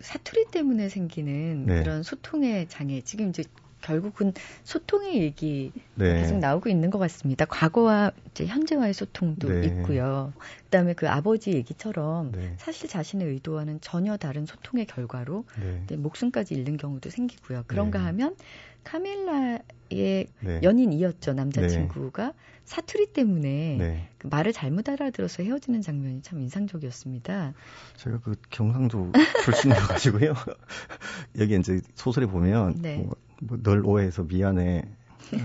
[0.00, 1.82] 사투리 때문에 생기는 네.
[1.84, 3.00] 그런 소통의 장애.
[3.02, 3.44] 지금 이제
[3.82, 4.32] 결국은
[4.64, 6.20] 소통의 얘기 네.
[6.20, 7.44] 계속 나오고 있는 것 같습니다.
[7.44, 9.66] 과거와 이제 현재와의 소통도 네.
[9.66, 10.32] 있고요.
[10.64, 12.54] 그다음에 그 아버지 얘기처럼 네.
[12.56, 15.44] 사실 자신의 의도와는 전혀 다른 소통의 결과로
[15.86, 15.96] 네.
[15.96, 17.64] 목숨까지 잃는 경우도 생기고요.
[17.66, 18.04] 그런가 네.
[18.06, 18.36] 하면
[18.84, 20.60] 카밀라의 네.
[20.62, 22.32] 연인이었죠 남자친구가
[22.64, 27.54] 사투리 때문에 그 말을 잘못 알아들어서 헤어지는 장면이 참 인상적이었습니다.
[27.96, 29.12] 제가 그 경상도
[29.44, 30.34] 출신이어가지고요.
[31.38, 34.82] 여기 이제 소설에 보면 뭐뭐 널 오해해서 미안해.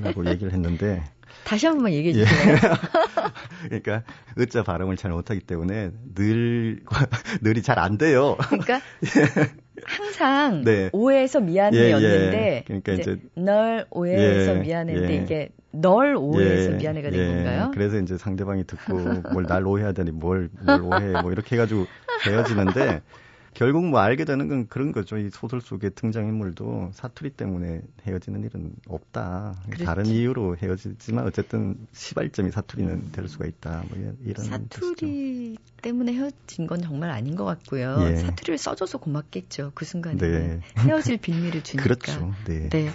[0.04, 1.04] 라고 얘기를 했는데.
[1.44, 2.54] 다시 한 번만 얘기해 주세요.
[2.54, 2.60] 예.
[3.70, 4.04] 그러니까
[4.36, 6.80] 의자 발음을 잘 못하기 때문에 늘
[7.42, 8.36] 늘이 잘 안 돼요.
[8.48, 8.82] 그러니까
[9.86, 10.90] 항상 네.
[10.94, 12.64] 오해해서 미안해였는데 예, 예.
[12.66, 15.18] 그러니까 이제, 널 오해해서 예, 미안했는데 예.
[15.24, 17.72] 이게 널 오해해서 예, 미안해가 된 건가요?
[17.74, 18.98] 그래서 이제 상대방이 듣고
[19.32, 21.86] 뭘 날 오해하다니 뭘, 뭘 오해해 뭐 이렇게 해가지고
[22.26, 23.02] 헤어지는데
[23.58, 25.18] 결국 뭐 알게 되는 건 그런 거죠.
[25.18, 29.56] 이 소설 속의 등장인물도 사투리 때문에 헤어지는 일은 없다.
[29.66, 29.84] 그렇지.
[29.84, 33.84] 다른 이유로 헤어지지만 어쨌든 시발점이 사투리는 될 수가 있다.
[33.90, 35.62] 뭐 이런 사투리 뜻이죠.
[35.82, 37.98] 때문에 헤어진 건 정말 아닌 것 같고요.
[38.02, 38.18] 예.
[38.18, 39.72] 사투리를 써줘서 고맙겠죠.
[39.74, 40.62] 그 순간에 네.
[40.78, 41.84] 헤어질 빌미를 주니까.
[41.84, 42.36] 그렇죠.
[42.46, 42.70] 네.
[42.70, 42.92] 네.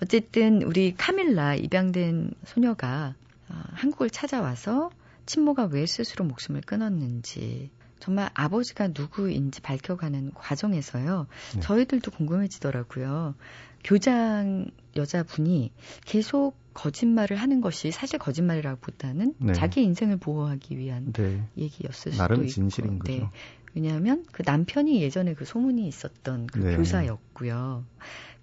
[0.00, 3.16] 어쨌든 우리 카밀라 입양된 소녀가
[3.48, 4.90] 어, 한국을 찾아와서
[5.26, 7.70] 친모가 왜 스스로 목숨을 끊었는지
[8.04, 11.26] 정말 아버지가 누구인지 밝혀가는 과정에서요.
[11.54, 11.60] 네.
[11.60, 13.34] 저희들도 궁금해지더라고요.
[13.82, 15.72] 교장 여자분이
[16.04, 19.52] 계속 거짓말을 하는 것이 사실 거짓말이라기보다는 네.
[19.54, 21.48] 자기 인생을 보호하기 위한 네.
[21.56, 22.48] 얘기였을 수도 나름 있고.
[22.48, 23.10] 진실인 거죠.
[23.10, 23.30] 네.
[23.74, 26.76] 왜냐하면 그 남편이 예전에 그 소문이 있었던 그 네.
[26.76, 27.86] 교사였고요.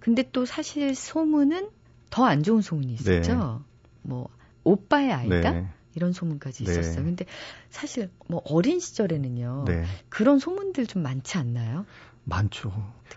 [0.00, 1.70] 근데 또 사실 소문은
[2.10, 3.62] 더 안 좋은 소문이 있었죠.
[3.62, 3.64] 네.
[4.02, 4.28] 뭐
[4.64, 5.72] 오빠의 아이다.
[5.92, 5.96] 네.
[5.96, 6.70] 이런 소문까지 네.
[6.70, 7.04] 있었어요.
[7.04, 7.24] 근데
[7.70, 9.64] 사실 뭐 어린 시절에는요.
[9.66, 9.84] 네.
[10.08, 11.84] 그런 소문들 좀 많지 않나요?
[12.24, 12.72] 많죠.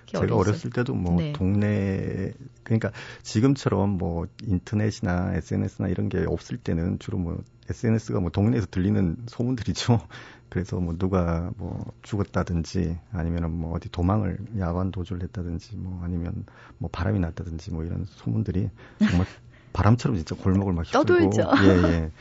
[0.07, 1.33] 제가 어렸을 때도 뭐 네.
[1.33, 2.31] 동네
[2.63, 9.17] 그러니까 지금처럼 뭐 인터넷이나 SNS나 이런 게 없을 때는 주로 뭐 SNS가 뭐 동네에서 들리는
[9.27, 9.99] 소문들이죠.
[10.49, 16.45] 그래서 뭐 누가 뭐 죽었다든지 아니면은 뭐 어디 도망을 야간 도주를 했다든지 뭐 아니면
[16.77, 19.27] 뭐 바람이 났다든지 뭐 이런 소문들이 정말
[19.73, 21.51] 바람처럼 진짜 골목을 막 휘둘고 떠돌죠.
[21.65, 22.11] 예, 예.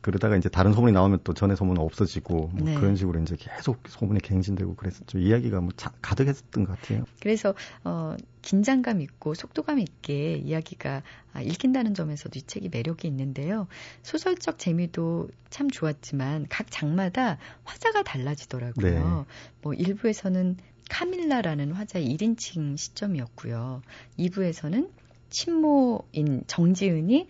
[0.00, 2.74] 그러다가 이제 다른 소문이 나오면 또 전에 소문은 없어지고 뭐 네.
[2.74, 5.18] 그런 식으로 이제 계속 소문이 갱신되고 그랬었죠.
[5.18, 7.04] 이야기가 뭐 자, 가득했었던 것 같아요.
[7.20, 11.02] 그래서 어 긴장감 있고 속도감 있게 이야기가
[11.34, 13.66] 아, 읽힌다는 점에서도 이 책이 매력이 있는데요.
[14.02, 18.90] 소설적 재미도 참 좋았지만 각 장마다 화자가 달라지더라고요.
[18.90, 19.24] 네.
[19.62, 20.56] 뭐 일부에서는
[20.88, 23.82] 카밀라라는 화자의 1인칭 시점이었고요.
[24.18, 24.90] 2부에서는
[25.30, 27.28] 친모인 정지은이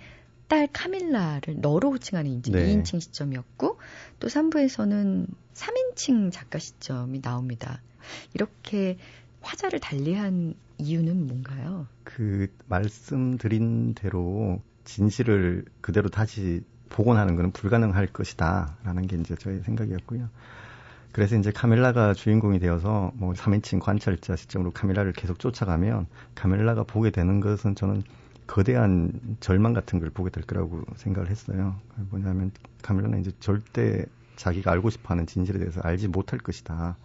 [0.50, 2.66] 딸 카밀라를 너로 호칭하는 이제 네.
[2.66, 3.78] 2인칭 시점이었고
[4.18, 7.80] 또 3부에서는 3인칭 작가 시점이 나옵니다.
[8.34, 8.98] 이렇게
[9.42, 11.86] 화자를 달리한 이유는 뭔가요?
[12.02, 20.28] 그 말씀드린 대로 진실을 그대로 다시 복원하는 것은 불가능할 것이다라는 게 이제 저의 생각이었고요.
[21.12, 27.38] 그래서 이제 카밀라가 주인공이 되어서 뭐 3인칭 관찰자 시점으로 카밀라를 계속 쫓아가면 카밀라가 보게 되는
[27.38, 28.02] 것은 저는
[28.50, 31.76] 거대한 절망 같은 걸 보게 될 거라고 생각을 했어요.
[32.10, 32.50] 뭐냐면
[32.82, 36.96] 카밀라는 이제 절대 자기가 알고 싶어하는 진실에 대해서 알지 못할 것이다.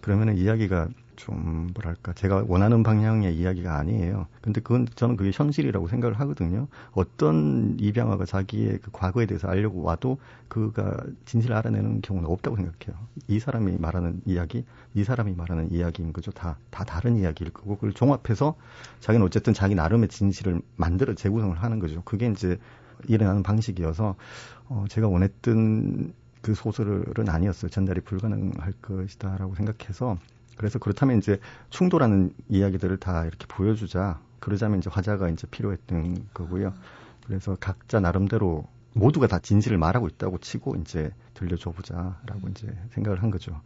[0.00, 0.88] 그러면은 이야기가
[1.20, 4.26] 좀 뭐랄까 제가 원하는 방향의 이야기가 아니에요.
[4.40, 6.66] 근데 그건 저는 그게 현실이라고 생각을 하거든요.
[6.92, 10.16] 어떤 입양아가 자기의 그 과거에 대해서 알려고 와도
[10.48, 12.98] 그가 진실을 알아내는 경우는 없다고 생각해요.
[13.28, 16.30] 이 사람이 말하는 이야기, 이 사람이 말하는 이야기인 거죠.
[16.30, 18.54] 다, 다 다른 이야기일 거고 그걸 종합해서
[19.00, 22.00] 자기는 어쨌든 자기 나름의 진실을 만들어 재구성을 하는 거죠.
[22.06, 22.58] 그게 이제
[23.08, 24.14] 일어나는 방식이어서
[24.68, 27.70] 어, 제가 원했던 그 소설은 아니었어요.
[27.70, 30.18] 전달이 불가능할 것이다라고 생각해서
[30.56, 34.20] 그래서 그렇다면 이제 충돌하는 이야기들을 다 이렇게 보여주자.
[34.40, 36.74] 그러자면 이제 화자가 이제 필요했던 거고요.
[37.26, 43.30] 그래서 각자 나름대로 모두가 다 진실을 말하고 있다고 치고 이제 들려줘 보자라고 이제 생각을 한
[43.30, 43.60] 거죠.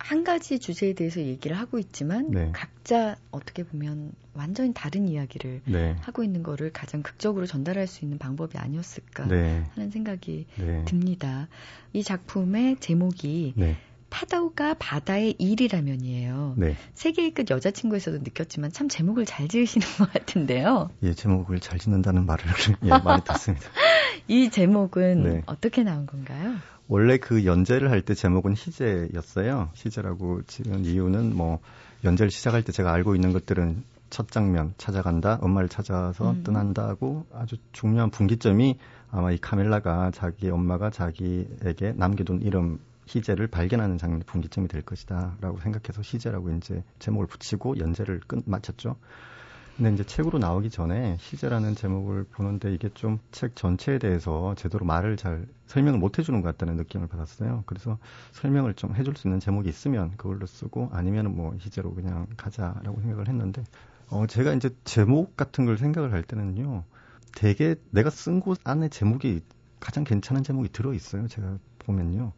[0.00, 2.50] 한 가지 주제에 대해서 얘기를 하고 있지만 네.
[2.52, 5.96] 각자 어떻게 보면 완전히 다른 이야기를 네.
[6.00, 9.64] 하고 있는 거를 가장 극적으로 전달할 수 있는 방법이 아니었을까 네.
[9.74, 10.84] 하는 생각이 네.
[10.86, 11.48] 듭니다.
[11.92, 13.76] 이 작품의 제목이 네.
[14.08, 16.54] 파도가 바다의 일이라면이에요.
[16.56, 16.76] 네.
[16.94, 20.90] 세계의 끝 여자친구에서도 느꼈지만 참 제목을 잘 지으시는 것 같은데요.
[21.02, 22.44] 예, 제목을 잘 짓는다는 말을
[22.84, 23.66] 예, 많이 듣습니다.
[24.26, 25.42] 이 제목은 네.
[25.46, 26.56] 어떻게 나온 건가요?
[26.90, 29.70] 원래 그 연재를 할 때 제목은 희재였어요.
[29.74, 31.60] 희재라고 지은 이유는 뭐
[32.02, 36.42] 연재를 시작할 때 제가 알고 있는 것들은 첫 장면 찾아간다, 엄마를 찾아서 음.
[36.42, 38.76] 떠난다고 아주 중요한 분기점이
[39.12, 46.02] 아마 이 카멜라가 자기 엄마가 자기에게 남겨둔 이름 희재를 발견하는 장면이 분기점이 될 것이다라고 생각해서
[46.02, 48.96] 희재라고 이제 제목을 붙이고 연재를 끝 마쳤죠.
[49.76, 55.16] 근데 이제 책으로 나오기 전에 희재라는 제목을 보는데 이게 좀 책 전체에 대해서 제대로 말을
[55.16, 57.62] 잘 설명을 못 해주는 것 같다는 느낌을 받았어요.
[57.66, 57.98] 그래서
[58.32, 63.28] 설명을 좀 해줄 수 있는 제목이 있으면 그걸로 쓰고 아니면은 뭐 희재로 그냥 가자라고 생각을
[63.28, 63.64] 했는데
[64.08, 66.84] 어 제가 이제 제목 같은 걸 생각을 할 때는요.
[67.34, 69.40] 되게 내가 쓴 곳 안에 제목이
[69.80, 71.26] 가장 괜찮은 제목이 들어 있어요.
[71.28, 72.32] 제가 보면요.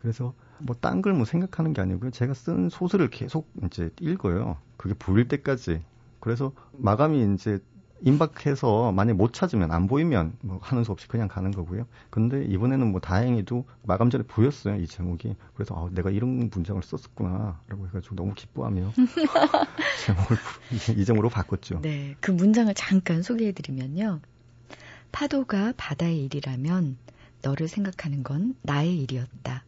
[0.00, 2.10] 그래서 뭐 딴 걸 뭐 생각하는 게 아니고요.
[2.10, 4.56] 제가 쓴 소설을 계속 이제 읽어요.
[4.76, 5.80] 그게 보일 때까지.
[6.28, 7.58] 그래서 마감이 이제
[8.02, 11.86] 임박해서 만약 못 찾으면 안 보이면 뭐 하는 수 없이 그냥 가는 거고요.
[12.10, 15.36] 근데 이번에는 뭐 다행히도 마감 전에 보였어요 이 제목이.
[15.54, 18.92] 그래서 아, 내가 이런 문장을 썼었구나라고 해가지고 너무 기뻐하며
[20.04, 20.36] 제목을
[20.98, 21.80] 이 제목으로 바꿨죠.
[21.80, 24.20] 네, 그 문장을 잠깐 소개해드리면요.
[25.10, 26.98] 파도가 바다의 일이라면
[27.40, 29.64] 너를 생각하는 건 나의 일이었다.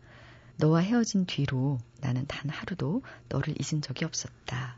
[0.58, 4.76] 너와 헤어진 뒤로 나는 단 하루도 너를 잊은 적이 없었다.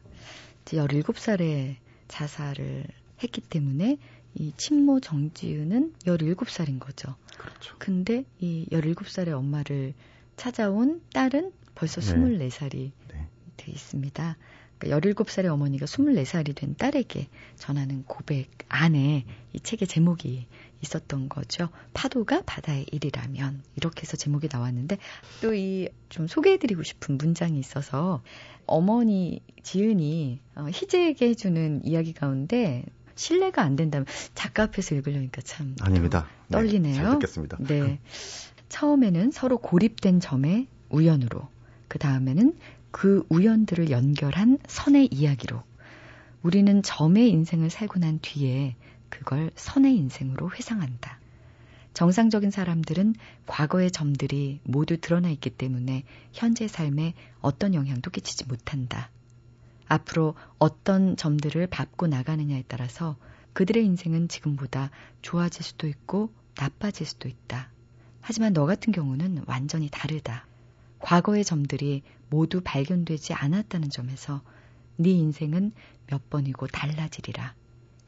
[0.65, 1.77] 17살에
[2.09, 2.85] 자살을
[3.23, 3.99] 했기 때문에
[4.35, 7.15] 이 친모 정지은은 17살인 거죠.
[7.39, 7.77] 그렇죠.
[7.79, 9.95] 근데 이 17살의 엄마를
[10.37, 12.15] 찾아온 딸은 벌써 네.
[12.15, 13.27] 24살이 네.
[13.57, 14.37] 돼 있습니다.
[14.79, 20.47] 그러니까 17살의 어머니가 24살이 된 딸에게 전하는 고백 안에 이 책의 제목이
[20.83, 21.69] 있었던 거죠.
[21.95, 24.99] 파도가 바다의 일이라면 이렇게 해서 제목이 나왔는데
[25.41, 28.23] 또 이 좀 소개해드리고 싶은 문장이 있어서
[28.67, 36.27] 어머니 지은이 어, 희재에게 해주는 이야기 가운데 신뢰가 안 된다면 작가 앞에서 읽으려니까 참 아닙니다.
[36.49, 36.95] 네, 떨리네요.
[36.95, 37.57] 네, 잘 듣겠습니다.
[37.61, 37.99] 네.
[38.69, 41.49] 처음에는 서로 고립된 점의 우연으로,
[41.89, 42.57] 그 다음에는
[42.91, 45.63] 그 우연들을 연결한 선의 이야기로,
[46.43, 48.77] 우리는 점의 인생을 살고 난 뒤에
[49.13, 51.21] 그걸 선의 인생으로 회상한다.
[51.93, 53.15] 정상적인 사람들은
[53.47, 59.11] 과거의 점들이 모두 드러나 있기 때문에 현재 삶에 어떤 영향도 끼치지 못한다.
[59.87, 63.17] 앞으로 어떤 점들을 밟고 나가느냐에 따라서
[63.53, 67.71] 그들의 인생은 지금보다 좋아질 수도 있고 나빠질 수도 있다.
[68.23, 70.47] 하지만 너 같은 경우는 완전히 다르다.
[71.01, 74.41] 과거의 점들이 모두 발견되지 않았다는 점에서
[74.97, 75.73] 네 인생은
[76.07, 77.55] 몇 번이고 달라지리라.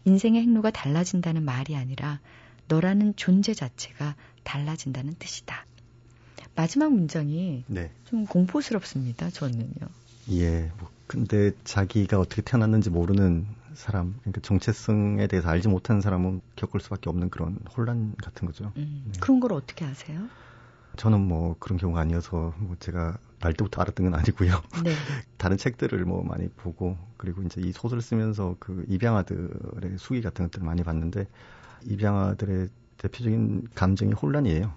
[0.05, 2.21] 인생의 행로가 달라진다는 말이 아니라
[2.69, 5.67] 너라는 존재 자체가 달라진다는 뜻이다.
[6.55, 7.91] 마지막 문장이 네.
[8.05, 9.31] 좀 공포스럽습니다.
[9.31, 9.89] 저는요.
[10.31, 16.81] 예, 뭐 근데 자기가 어떻게 태어났는지 모르는 사람, 그러니까 정체성에 대해서 알지 못하는 사람은 겪을
[16.81, 18.73] 수밖에 없는 그런 혼란 같은 거죠.
[18.77, 19.21] 음, 네.
[19.21, 20.29] 그런 걸 어떻게 아세요?
[20.97, 24.53] 저는 뭐 그런 경우가 아니어서 뭐 제가 날 때부터 알았던 건 아니고요.
[24.85, 24.95] 네.
[25.37, 30.67] 다른 책들을 뭐 많이 보고 그리고 이제 이 소설을 쓰면서 그 입양아들의 수기 같은 것들을
[30.67, 31.27] 많이 봤는데
[31.85, 34.73] 입양아들의 대표적인 감정이 혼란이에요.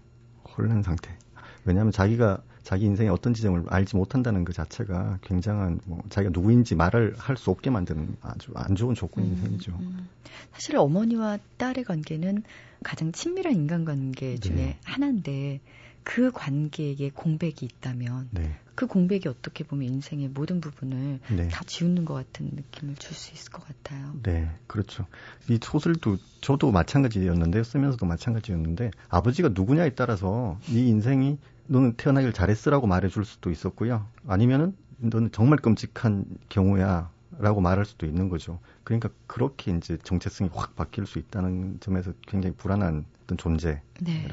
[0.58, 1.18] 혼란 상태.
[1.64, 7.16] 왜냐하면 자기가 자기 인생의 어떤 지점을 알지 못한다는 그 자체가 굉장한 뭐 자기가 누구인지 말을
[7.18, 9.72] 할 수 없게 만드는 아주 안 좋은 조건인 음, 셈이죠.
[9.80, 10.10] 음.
[10.52, 12.44] 사실 어머니와 딸의 관계는
[12.84, 14.78] 가장 친밀한 인간관계 중에 네.
[14.84, 15.62] 하나인데
[16.08, 18.56] 그 관계에 공백이 있다면 네.
[18.76, 21.50] 그 공백이 어떻게 보면 인생의 모든 부분을 네.
[21.50, 24.14] 다 지우는 것 같은 느낌을 줄 수 있을 것 같아요.
[24.24, 25.06] 네, 그렇죠.
[25.50, 33.26] 이 소설도 저도 마찬가지였는데 쓰면서도 마찬가지였는데 아버지가 누구냐에 따라서 이 인생이 너는 태어나길 잘했으라고 말해줄
[33.26, 34.08] 수도 있었고요.
[34.28, 37.12] 아니면은 너는 정말 끔찍한 경우야.
[37.40, 38.60] 라고 말할 수도 있는 거죠.
[38.84, 44.28] 그러니까 그렇게 이제 정체성이 확 바뀔 수 있다는 점에서 굉장히 불안한 어떤 존재라는 네.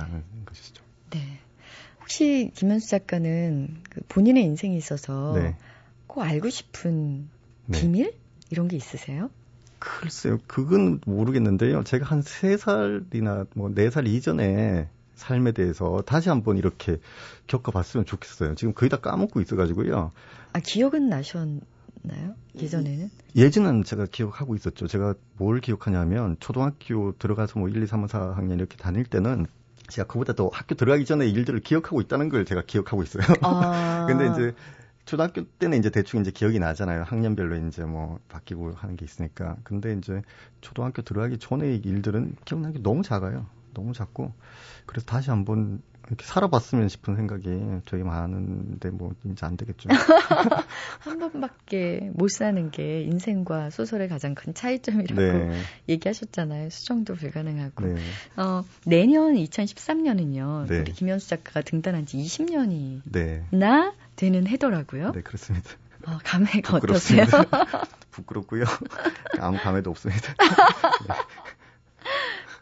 [0.46, 0.82] 것이죠.
[1.10, 1.40] 네.
[2.04, 5.56] 혹시 김현수 작가는 그 본인의 인생에 있어서 네.
[6.06, 7.30] 꼭 알고 싶은
[7.64, 7.80] 네.
[7.80, 8.14] 비밀
[8.50, 9.30] 이런 게 있으세요?
[9.78, 11.82] 글쎄요, 그건 모르겠는데요.
[11.82, 16.98] 제가 한 3살이나 뭐 4살 이전에 삶에 대해서 다시 한번 이렇게
[17.46, 18.54] 겪어봤으면 좋겠어요.
[18.54, 20.12] 지금 거의 다 까먹고 있어가지고요.
[20.52, 22.34] 아, 기억은 나셨나요?
[22.54, 23.10] 예전에는?
[23.34, 24.86] 예전은 제가 기억하고 있었죠.
[24.88, 29.46] 제가 뭘 기억하냐면, 초등학교 들어가서 뭐 1, 2, 3, 4학년 이렇게 다닐 때는
[29.88, 33.22] 제가 그보다 더 학교 들어가기 전에 일들을 기억하고 있다는 걸 제가 기억하고 있어요.
[33.42, 34.06] 아.
[34.08, 34.54] 근데 이제
[35.04, 37.02] 초등학교 때는 이제 대충 이제 기억이 나잖아요.
[37.02, 39.56] 학년별로 이제 뭐 바뀌고 하는 게 있으니까.
[39.62, 40.22] 근데 이제
[40.60, 43.46] 초등학교 들어가기 전의 일들은 기억나기 너무 작아요.
[43.74, 44.32] 너무 작고
[44.86, 49.88] 그래서 다시 한번 이렇게 살아봤으면 싶은 생각이 되게 많은데 뭐 이제 안 되겠죠.
[51.00, 55.62] 한 번밖에 못 사는 게 인생과 소설의 가장 큰 차이점이라고 네.
[55.88, 56.70] 얘기하셨잖아요.
[56.70, 57.86] 수정도 불가능하고.
[57.86, 57.96] 네.
[58.36, 60.68] 어, 내년 2013년은요.
[60.68, 60.80] 네.
[60.80, 63.00] 우리 김현수 작가가 등단한 지 20년이
[63.50, 65.12] 나 되는 해더라고요.
[65.12, 65.70] 네, 그렇습니다.
[66.06, 67.24] 어, 감회가 어떠세요?
[68.10, 68.64] 부끄럽고요.
[69.40, 70.34] 아무 감회도 없습니다.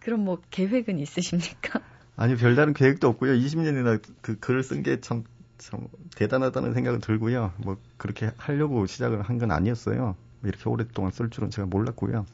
[0.01, 1.81] 그럼 뭐 계획은 있으십니까?
[2.17, 3.33] 아니 별다른 계획도 없고요.
[3.35, 5.25] 20년이나 그 글을 쓴 게 참
[5.59, 5.87] 참
[6.17, 7.53] 대단하다는 생각은 들고요.
[7.59, 10.17] 뭐 그렇게 하려고 시작을 한 건 아니었어요.
[10.43, 12.27] 이렇게 오랫동안 쓸 줄은 제가 몰랐고요.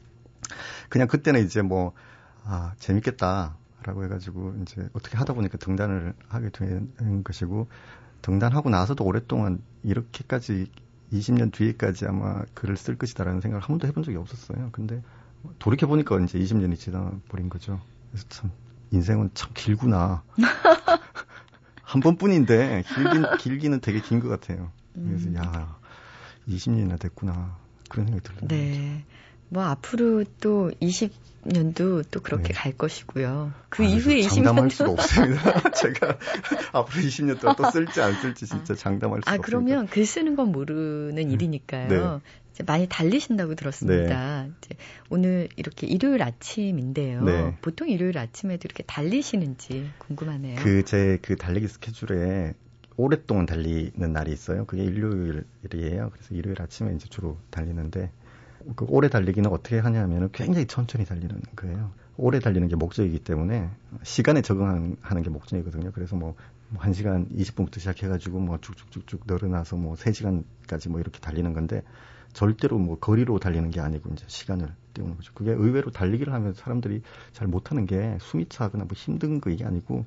[0.89, 1.93] 그냥 그때는 이제 뭐
[2.43, 7.67] 아, 재밌겠다라고 해가지고 이제 어떻게 하다 보니까 등단을 하게 된 것이고
[8.23, 10.71] 등단하고 나서도 오랫동안 이렇게까지
[11.13, 14.69] 20년 뒤에까지 아마 글을 쓸 것이다라는 생각을 한 번도 해본 적이 없었어요.
[14.71, 15.03] 근데
[15.59, 17.79] 돌이켜 보니까 이제 20년이 지나 버린 거죠.
[18.11, 18.51] 그래서 참
[18.91, 20.23] 인생은 참 길구나.
[21.83, 24.71] 한 번뿐인데 길긴 길기는 되게 긴 것 같아요.
[24.93, 25.35] 그래서 음.
[25.35, 25.77] 야
[26.47, 27.57] 20년이나 됐구나
[27.89, 28.47] 그런 생각이 들어요.
[28.47, 29.05] 네.
[29.49, 32.53] 뭐 앞으로 또 20년도 또 그렇게 네.
[32.53, 33.51] 갈 것이고요.
[33.69, 35.69] 그 아, 이후에 20년 장담할 수가 없습니다.
[35.71, 36.17] 제가
[36.71, 38.77] 앞으로 20년 동안 또 쓸지 안 쓸지 진짜 아.
[38.77, 39.31] 장담할 수가 없습니다.
[39.31, 41.21] 아 그러면 글 쓰는 건 모르는 네.
[41.23, 42.21] 일이니까요.
[42.23, 42.63] 네.
[42.65, 44.43] 많이 달리신다고 들었습니다.
[44.43, 44.51] 네.
[44.57, 44.75] 이제
[45.09, 47.23] 오늘 이렇게 일요일 아침인데요.
[47.23, 47.57] 네.
[47.61, 50.57] 보통 일요일 아침에도 이렇게 달리시는지 궁금하네요.
[50.61, 52.53] 그 제그 그 달리기 스케줄에
[52.97, 54.65] 오랫동안 달리는 날이 있어요.
[54.65, 56.09] 그게 일요일이에요.
[56.11, 58.11] 그래서 일요일 아침에 이제 주로 달리는데
[58.75, 61.91] 그 오래 달리기는 어떻게 하냐면은 굉장히 천천히 달리는 거예요.
[62.17, 63.69] 오래 달리는 게 목적이기 때문에
[64.03, 65.91] 시간에 적응하는 게 목적이거든요.
[65.93, 66.35] 그래서 뭐,
[66.75, 71.81] 1시간 뭐 20분부터 시작해가지고 뭐 쭉쭉쭉쭉 늘어나서 뭐 3시간까지 뭐 이렇게 달리는 건데
[72.33, 75.31] 절대로 뭐 거리로 달리는 게 아니고 이제 시간을 때우는 거죠.
[75.33, 77.01] 그게 의외로 달리기를 하면 사람들이
[77.33, 80.05] 잘 못하는 게 숨이 차거나 뭐 힘든 거 이게 아니고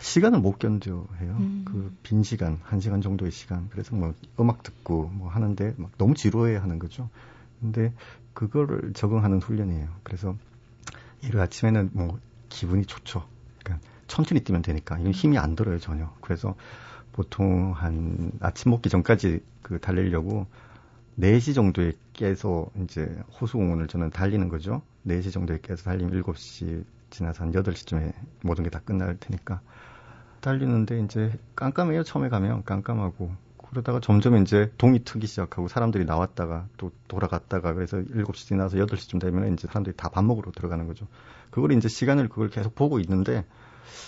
[0.00, 1.36] 시간을 못 견뎌해요.
[1.38, 1.64] 음.
[1.64, 3.68] 그빈 시간, 한 시간 정도의 시간.
[3.70, 7.08] 그래서 뭐 음악 듣고 뭐 하는데 막 너무 지루해 하는 거죠.
[7.60, 7.92] 근데
[8.34, 9.88] 그거를 적응하는 훈련이에요.
[10.02, 10.36] 그래서
[11.22, 13.26] 일요일 아침에는 뭐 기분이 좋죠.
[13.62, 16.12] 그러니까 천천히 뛰면 되니까 이건 힘이 안 들어요 전혀.
[16.20, 16.54] 그래서
[17.12, 20.46] 보통 한 아침 먹기 전까지 그 달리려고
[21.18, 23.06] 4시 정도에 깨서 이제
[23.40, 24.82] 호수공원을 저는 달리는 거죠.
[25.06, 29.60] 4시 정도에 깨서 달리면 7시 지나서 한 8시쯤에 모든 게 다 끝날 테니까
[30.40, 32.02] 달리는데 이제 깜깜해요.
[32.02, 33.32] 처음에 가면 깜깜하고
[33.74, 39.52] 그러다가 점점 이제 동이 트기 시작하고 사람들이 나왔다가 또 돌아갔다가 그래서 7시 지나서 8시쯤 되면
[39.52, 41.08] 이제 사람들이 다 밥 먹으러 들어가는 거죠.
[41.50, 43.44] 그걸 이제 시간을 그걸 계속 보고 있는데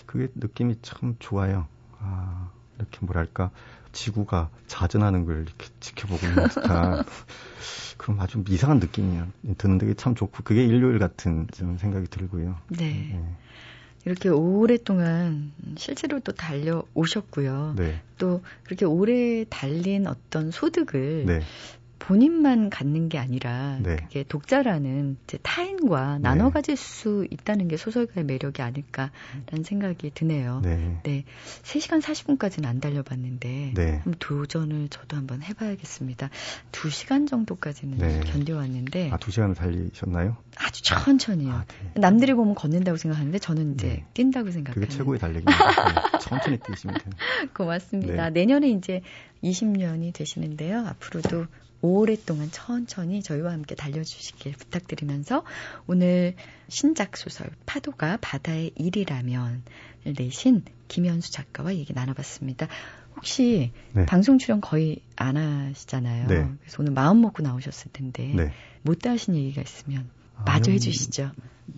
[0.07, 1.67] 그게 느낌이 참 좋아요.
[1.99, 2.49] 아,
[2.79, 3.51] 이렇게 뭐랄까
[3.91, 7.05] 지구가 자전하는 걸 이렇게 지켜보고 있는 듯한
[7.99, 9.21] 그럼 아주 이상한 느낌이
[9.59, 12.57] 드는데 참 좋고 그게 일요일 같은 좀 생각이 들고요.
[12.69, 12.79] 네.
[12.79, 13.37] 네.
[14.07, 17.75] 이렇게 오랫동안 실제로 또 달려오셨고요.
[17.77, 18.01] 네.
[18.19, 21.41] 또 그렇게 오래 달린 어떤 소득을 네.
[21.99, 23.97] 본인만 갖는 게 아니라 네.
[23.97, 26.19] 그게 독자라는 타인과 네.
[26.21, 30.61] 나눠 가질 수 있다는 게 소설가의 매력이 아닐까라는 생각이 드네요.
[30.63, 31.01] 네.
[31.03, 31.25] 네.
[31.63, 34.03] 3시간 40분까지는 안 달려봤는데 네.
[34.19, 36.31] 도전을 저도 한번 해 봐야겠습니다.
[36.73, 38.21] 2시간 정도까지는 네.
[38.21, 40.37] 견뎌왔는데 아, 2시간을 달리셨나요?
[40.57, 41.53] 아주 천천히요.
[41.53, 42.01] 아, 네.
[42.01, 44.05] 남들이 보면 걷는다고 생각하는데 저는 이제 네.
[44.15, 44.75] 뛴다고 생각해요.
[44.75, 46.19] 그게 최고의 달리기입니다.
[46.19, 47.13] 천천히 뛰시면 돼요.
[47.55, 48.31] 고맙습니다.
[48.31, 49.03] 내년에 이제
[49.43, 50.87] 20년이 되시는데요.
[50.87, 51.47] 앞으로도
[51.83, 55.45] 오랫동안 천천히 저희와 함께 달려주시길 부탁드리면서
[55.87, 56.35] 오늘
[56.69, 59.63] 신작 소설 파도가 바다의 일이라면
[60.19, 62.69] 내신 김현수 작가와 얘기 나눠봤습니다.
[63.17, 64.07] 혹시 네.
[64.07, 66.27] 방송 출연 거의 안 하시잖아요.
[66.29, 66.49] 네.
[66.61, 68.53] 그래서 오늘 마음 먹고 나오셨을 텐데 네.
[68.83, 70.09] 못다 하신 얘기가 있으면
[70.45, 71.33] 마저 해주시죠.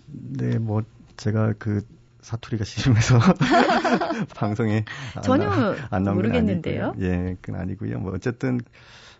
[0.07, 0.83] 네, 뭐
[1.17, 1.81] 제가 그
[2.21, 3.19] 사투리가 심해서
[4.35, 4.83] 방송에
[5.23, 5.49] 전혀
[5.89, 6.93] 안, 안 모르겠는데요.
[6.99, 7.99] 예, 그건 아니고요.
[7.99, 8.59] 뭐 어쨌든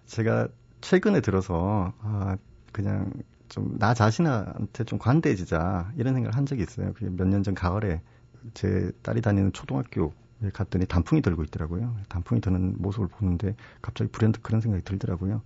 [0.05, 0.49] 제가
[0.81, 2.37] 최근에 들어서 아
[2.71, 3.11] 그냥
[3.49, 6.93] 좀 나 자신한테 좀 관대해지자 이런 생각을 한 적이 있어요.
[6.93, 8.01] 그게 몇 년 전 가을에
[8.53, 10.09] 제 딸이 다니는 초등학교에
[10.53, 11.95] 갔더니 단풍이 들고 있더라고요.
[12.09, 15.41] 단풍이 드는 모습을 보는데 갑자기 불현듯 그런 생각이 들더라고요.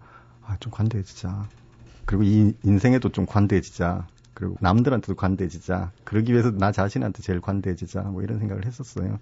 [0.46, 1.48] 아, 좀 관대해지자.
[2.06, 4.08] 그리고 이 인생에도 좀 관대해지자.
[4.34, 5.92] 그리고 남들한테도 관대해지자.
[6.04, 8.02] 그러기 위해서 나 자신한테 제일 관대해지자.
[8.04, 9.20] 뭐 이런 생각을 했었어요.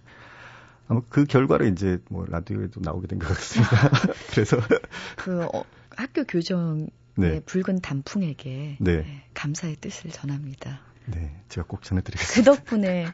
[0.88, 3.89] 아마 그 결과로 이제 뭐 라디오에도 나오게 된 것 같습니다.
[4.34, 4.57] 그래서
[5.18, 5.64] 그 어,
[5.96, 7.39] 학교 교정의 네.
[7.42, 8.98] 붉은 단풍에게 네.
[8.98, 10.82] 네, 감사의 뜻을 전합니다.
[11.06, 12.52] 네, 제가 꼭 전해드리겠습니다.
[12.52, 13.08] 그 덕분에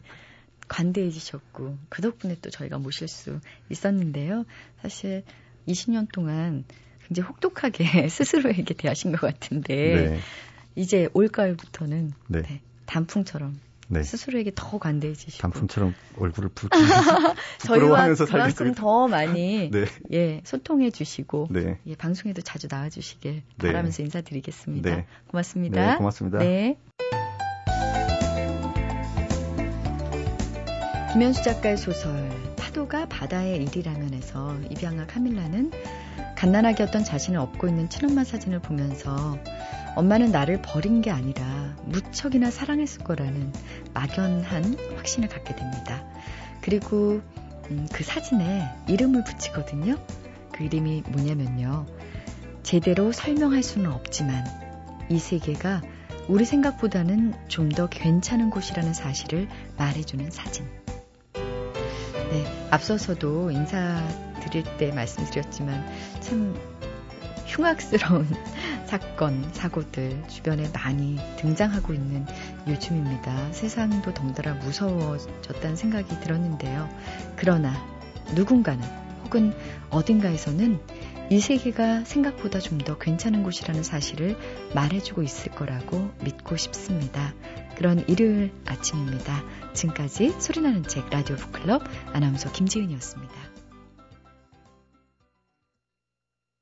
[0.68, 4.46] 관대해지셨고 그 덕분에 또 저희가 모실 수 있었는데요.
[4.82, 5.24] 사실
[5.68, 6.66] 20년 동안
[7.06, 10.20] 굉장히 혹독하게 스스로에게 대하신 것 같은데 네.
[10.76, 12.42] 이제 올가을부터는 네.
[12.42, 13.60] 네, 단풍처럼
[13.90, 14.04] 네.
[14.04, 16.70] 스스로에게 더 관대해지시고 단풍처럼 얼굴을 붉
[17.60, 19.86] 저희와 그만큼 더 많이 네.
[20.12, 21.80] 예 소통해 주시고 네.
[21.86, 23.68] 예, 방송에도 자주 나와 주시길 네.
[23.68, 24.96] 바라면서 인사드리겠습니다.
[24.96, 25.06] 네.
[25.28, 25.92] 고맙습니다.
[25.92, 26.40] 네, 고맙습니다.
[26.40, 26.78] 네.
[31.14, 35.72] 김현수 작가의 소설 파도가 바다의 일이라면에서 입양아 카밀라는
[36.36, 39.40] 갓난아기 였던 자신을 업고 있는 친엄마 사진을 보면서
[39.98, 43.52] 엄마는 나를 버린 게 아니라 무척이나 사랑했을 거라는
[43.95, 46.06] 막연한 확신을 갖게 됩니다.
[46.62, 47.20] 그리고
[47.72, 49.98] 음, 그 사진에 이름을 붙이거든요.
[50.52, 51.88] 그 이름이 뭐냐면요.
[52.62, 54.45] 제대로 설명할 수는 없지만
[55.10, 55.82] 이 세계가
[56.28, 60.70] 우리 생각보다는 좀 더 괜찮은 곳이라는 사실을 말해주는 사진.
[61.34, 65.88] 네, 앞서서도 인사드릴 때 말씀드렸지만
[66.22, 66.56] 참
[67.48, 68.28] 흉악스러운
[68.88, 72.26] 사건, 사고들 주변에 많이 등장하고 있는
[72.68, 73.52] 요즘입니다.
[73.52, 76.90] 세상도 덩달아 무서워졌다는 생각이 들었는데요.
[77.36, 77.74] 그러나
[78.34, 78.82] 누군가는
[79.26, 79.54] 혹은
[79.90, 80.80] 어딘가에서는
[81.30, 84.38] 이 세계가 생각보다 좀 더 괜찮은 곳이라는 사실을
[84.74, 87.34] 말해주고 있을 거라고 믿고 싶습니다.
[87.76, 89.44] 그런 일요일 아침입니다.
[89.74, 91.84] 지금까지 소리나는 책 라디오 북클럽
[92.14, 93.57] 아나운서 김지은이었습니다.